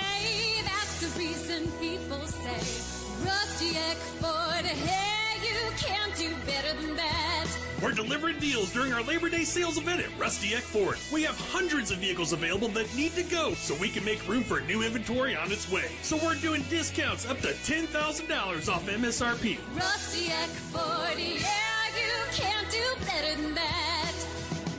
[0.64, 7.48] That's the reason people say, Rusty Eck Ford, hey, you can't do better than that.
[7.82, 10.98] We're delivering deals during our Labor Day sales event at Rusty Eck Ford.
[11.14, 14.44] We have hundreds of vehicles available that need to go so we can make room
[14.44, 15.92] for new inventory on its way.
[16.02, 19.60] So we're doing discounts up to $10,000 off MSRP.
[19.78, 24.15] Rusty Eck Ford, yeah, you can't do better than that.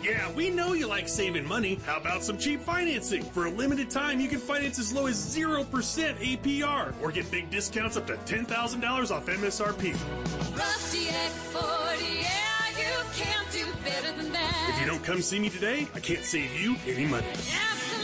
[0.06, 1.80] Yeah, we know you like saving money.
[1.84, 3.24] How about some cheap financing?
[3.24, 7.50] For a limited time, you can finance as low as 0% APR or get big
[7.50, 9.96] discounts up to $10,000 off MSRP.
[10.56, 14.74] Rusty Eck Ford, yeah, you can't do better than that.
[14.76, 17.26] If you don't come see me today, I can't save you any money.
[17.26, 17.95] Unbeatable.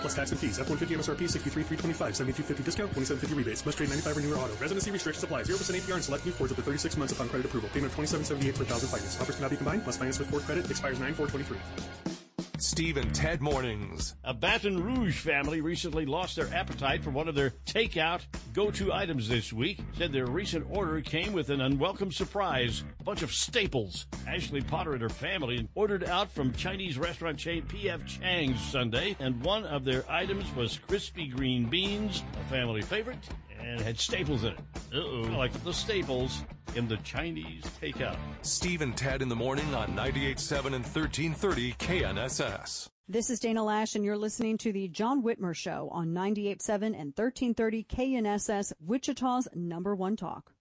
[0.00, 0.58] Plus tax and fees.
[0.58, 2.16] F-150 MSRP 63,325.
[2.16, 2.90] 7250 discount.
[2.94, 3.66] 2750 rebates.
[3.66, 4.54] Must trade 95 or newer auto.
[4.60, 5.42] Residency restrictions apply.
[5.42, 7.68] 0% APR and select new Fords up to 36 months upon credit approval.
[7.70, 9.20] Payment of 2778 per thousand finance.
[9.20, 9.84] Offers cannot be combined.
[9.84, 10.70] Must finance with Ford credit.
[10.70, 12.17] Expires 9 423.
[12.60, 14.14] Steve and Ted Mornings.
[14.24, 19.28] A Baton Rouge family recently lost their appetite for one of their takeout go-to items
[19.28, 19.80] this week.
[19.96, 24.06] Said their recent order came with an unwelcome surprise, a bunch of staples.
[24.26, 28.04] Ashley Potter and her family ordered out from Chinese restaurant chain P.F.
[28.06, 33.28] Chang's Sunday, and one of their items was crispy green beans, a family favorite,
[33.60, 34.60] and had staples in it.
[34.94, 35.36] Uh-oh.
[35.36, 36.42] Like the staples
[36.74, 38.16] in the Chinese takeout.
[38.42, 42.88] Steve and Ted in the morning on 98.7 and 1330 KNSS.
[43.10, 47.14] This is Dana Lash, and you're listening to the John Whitmer Show on 98.7 and
[47.16, 50.52] 1330 KNSS, Wichita's number one talk.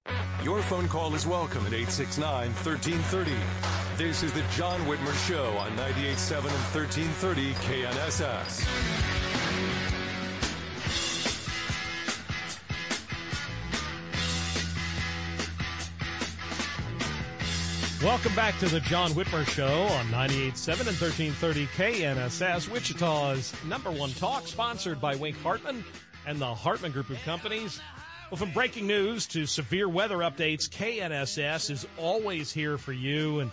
[0.44, 3.32] Your phone call is welcome at 869 1330.
[3.98, 9.17] This is the John Whitmer Show on 98.7 and 1330 KNSS.
[18.04, 24.12] Welcome back to the John Whitmer Show on 98.7 and 1330 KNSS, Wichita's number one
[24.12, 25.84] talk, sponsored by Wink Hartman
[26.28, 27.82] and the Hartman Group of Companies.
[28.30, 33.52] Well, from breaking news to severe weather updates, KNSS is always here for you, and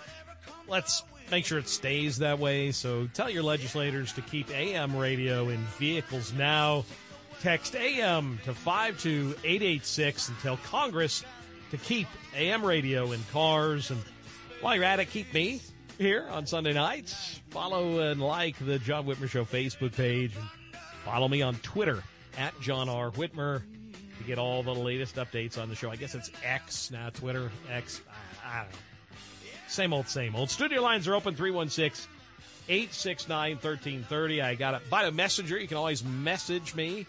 [0.68, 2.70] let's make sure it stays that way.
[2.70, 6.84] So tell your legislators to keep AM radio in vehicles now.
[7.40, 11.24] Text AM to 52886 and tell Congress
[11.70, 14.01] to keep AM radio in cars and
[14.64, 15.60] while you're at it, keep me
[15.98, 17.38] here on Sunday nights.
[17.50, 20.32] Follow and like the John Whitmer Show Facebook page.
[21.04, 22.02] Follow me on Twitter
[22.38, 23.10] at John R.
[23.10, 23.60] Whitmer
[24.16, 25.90] to get all the latest updates on the show.
[25.90, 28.00] I guess it's X now, Twitter, X.
[28.42, 28.78] I, I don't know.
[29.68, 30.48] Same old, same old.
[30.48, 32.10] Studio lines are open 316
[32.66, 34.40] 869 1330.
[34.40, 35.58] I got it by the messenger.
[35.58, 37.04] You can always message me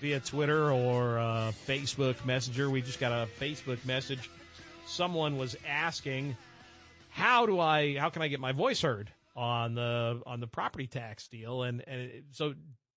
[0.00, 2.70] via Twitter or uh, Facebook Messenger.
[2.70, 4.30] We just got a Facebook message.
[4.86, 6.34] Someone was asking
[7.14, 10.88] how do I how can I get my voice heard on the on the property
[10.88, 11.62] tax deal?
[11.62, 12.54] And and so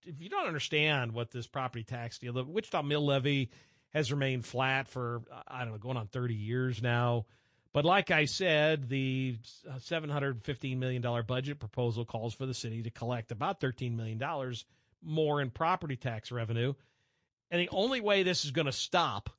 [0.08, 3.52] if you don't understand what this property tax deal the Wichita mill levy
[3.94, 7.28] has remained flat for I don't know going on 30 years now.
[7.74, 9.38] But like I said the
[9.82, 14.66] 715 million dollar budget proposal calls for the city to collect about 13 million dollars
[15.04, 16.74] more in property tax revenue.
[17.52, 19.30] And the only way this is going to stop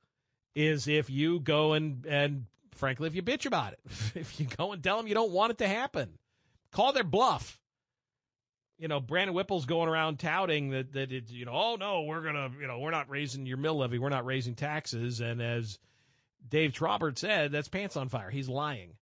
[0.55, 2.47] is if you go and and
[2.79, 3.81] frankly, if you bitch about it,
[4.15, 6.19] if you go and tell them you don't want it to happen,
[6.73, 7.61] call their bluff.
[8.79, 12.23] You know, Brandon Whipple's going around touting that that it's you know, oh no, we're
[12.23, 15.79] gonna you know we're not raising your mill levy, we're not raising taxes, and as
[16.49, 18.31] Dave Trabert said, that's pants on fire.
[18.31, 18.95] He's lying.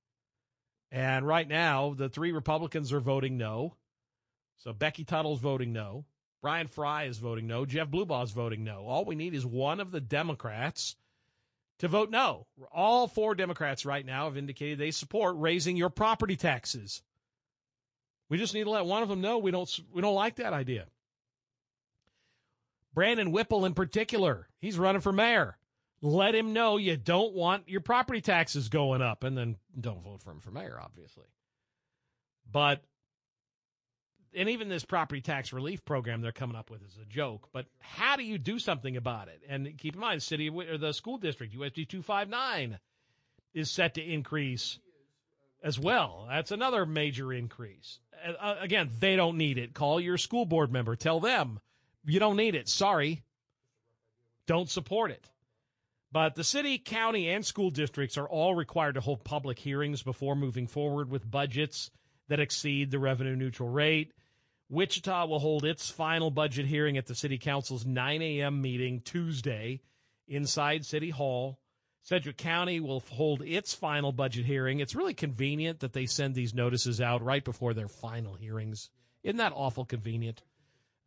[0.90, 3.74] And right now, the three Republicans are voting no.
[4.58, 6.06] So Becky Tuttle's voting no.
[6.40, 7.66] Bryan Frye is voting no.
[7.66, 8.86] Jeff Blubaugh is voting no.
[8.86, 10.96] All we need is one of the Democrats
[11.78, 12.46] to vote no.
[12.72, 17.02] All four Democrats right now have indicated they support raising your property taxes.
[18.28, 20.52] We just need to let one of them know we don't we don't like that
[20.52, 20.86] idea.
[22.94, 25.58] Brandon Whipple in particular, he's running for mayor.
[26.02, 30.22] Let him know you don't want your property taxes going up and then don't vote
[30.22, 31.26] for him for mayor obviously.
[32.50, 32.82] But
[34.37, 37.49] and even this property tax relief program they're coming up with is a joke.
[37.53, 39.41] But how do you do something about it?
[39.49, 42.78] And keep in mind, city or the school district USD two five nine
[43.55, 44.78] is set to increase
[45.62, 46.26] as well.
[46.28, 47.99] That's another major increase.
[48.41, 49.74] Uh, again, they don't need it.
[49.74, 50.97] Call your school board member.
[50.97, 51.59] Tell them
[52.05, 52.68] you don't need it.
[52.68, 53.22] Sorry,
[54.47, 55.28] don't support it.
[56.12, 60.37] But the city, county, and school districts are all required to hold public hearings before
[60.37, 61.91] moving forward with budgets
[62.28, 64.12] that exceed the revenue neutral rate.
[64.68, 68.60] Wichita will hold its final budget hearing at the City Council's 9 a.m.
[68.60, 69.80] meeting Tuesday
[70.26, 71.58] inside City Hall.
[72.02, 74.80] Sedgwick County will hold its final budget hearing.
[74.80, 78.90] It's really convenient that they send these notices out right before their final hearings.
[79.22, 80.42] Isn't that awful convenient?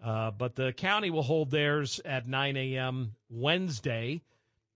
[0.04, 3.16] Uh, but the county will hold theirs at 9 a.m.
[3.30, 4.22] Wednesday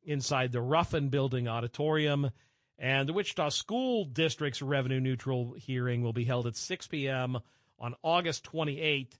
[0.03, 2.31] inside the Ruffin Building Auditorium.
[2.77, 7.39] And the Wichita School District's revenue neutral hearing will be held at 6 p.m
[7.83, 9.11] on August 28th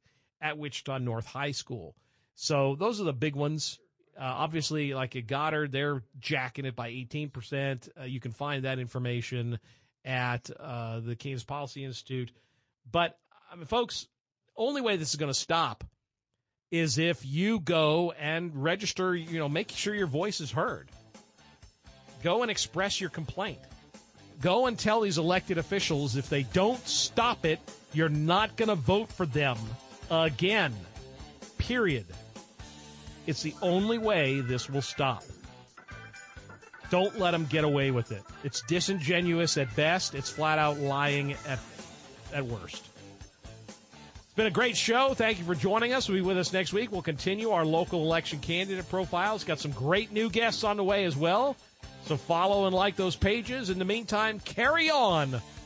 [0.41, 1.95] at Wichita North High School.
[2.35, 3.77] So those are the big ones.
[4.17, 7.89] Uh, obviously, like at Goddard, they're jacking it by 18%.
[7.99, 9.59] Uh, you can find that information
[10.05, 12.31] at uh, the Kansas Policy Institute.
[12.89, 13.17] But,
[13.51, 14.07] I mean, folks,
[14.55, 15.83] only way this is going to stop
[16.71, 20.89] is if you go and register, you know, make sure your voice is heard.
[22.23, 23.59] Go and express your complaint.
[24.41, 27.59] Go and tell these elected officials if they don't stop it,
[27.93, 29.57] you're not going to vote for them
[30.09, 30.73] again.
[31.57, 32.05] Period.
[33.25, 35.23] It's the only way this will stop.
[36.89, 38.21] Don't let them get away with it.
[38.43, 40.13] It's disingenuous at best.
[40.13, 41.59] It's flat out lying at
[42.33, 42.89] at worst.
[43.77, 45.13] It's been a great show.
[45.13, 46.09] Thank you for joining us.
[46.09, 46.91] We'll be with us next week.
[46.91, 49.43] We'll continue our local election candidate profiles.
[49.43, 51.55] Got some great new guests on the way as well.
[52.05, 53.69] So follow and like those pages.
[53.69, 55.39] In the meantime, carry on,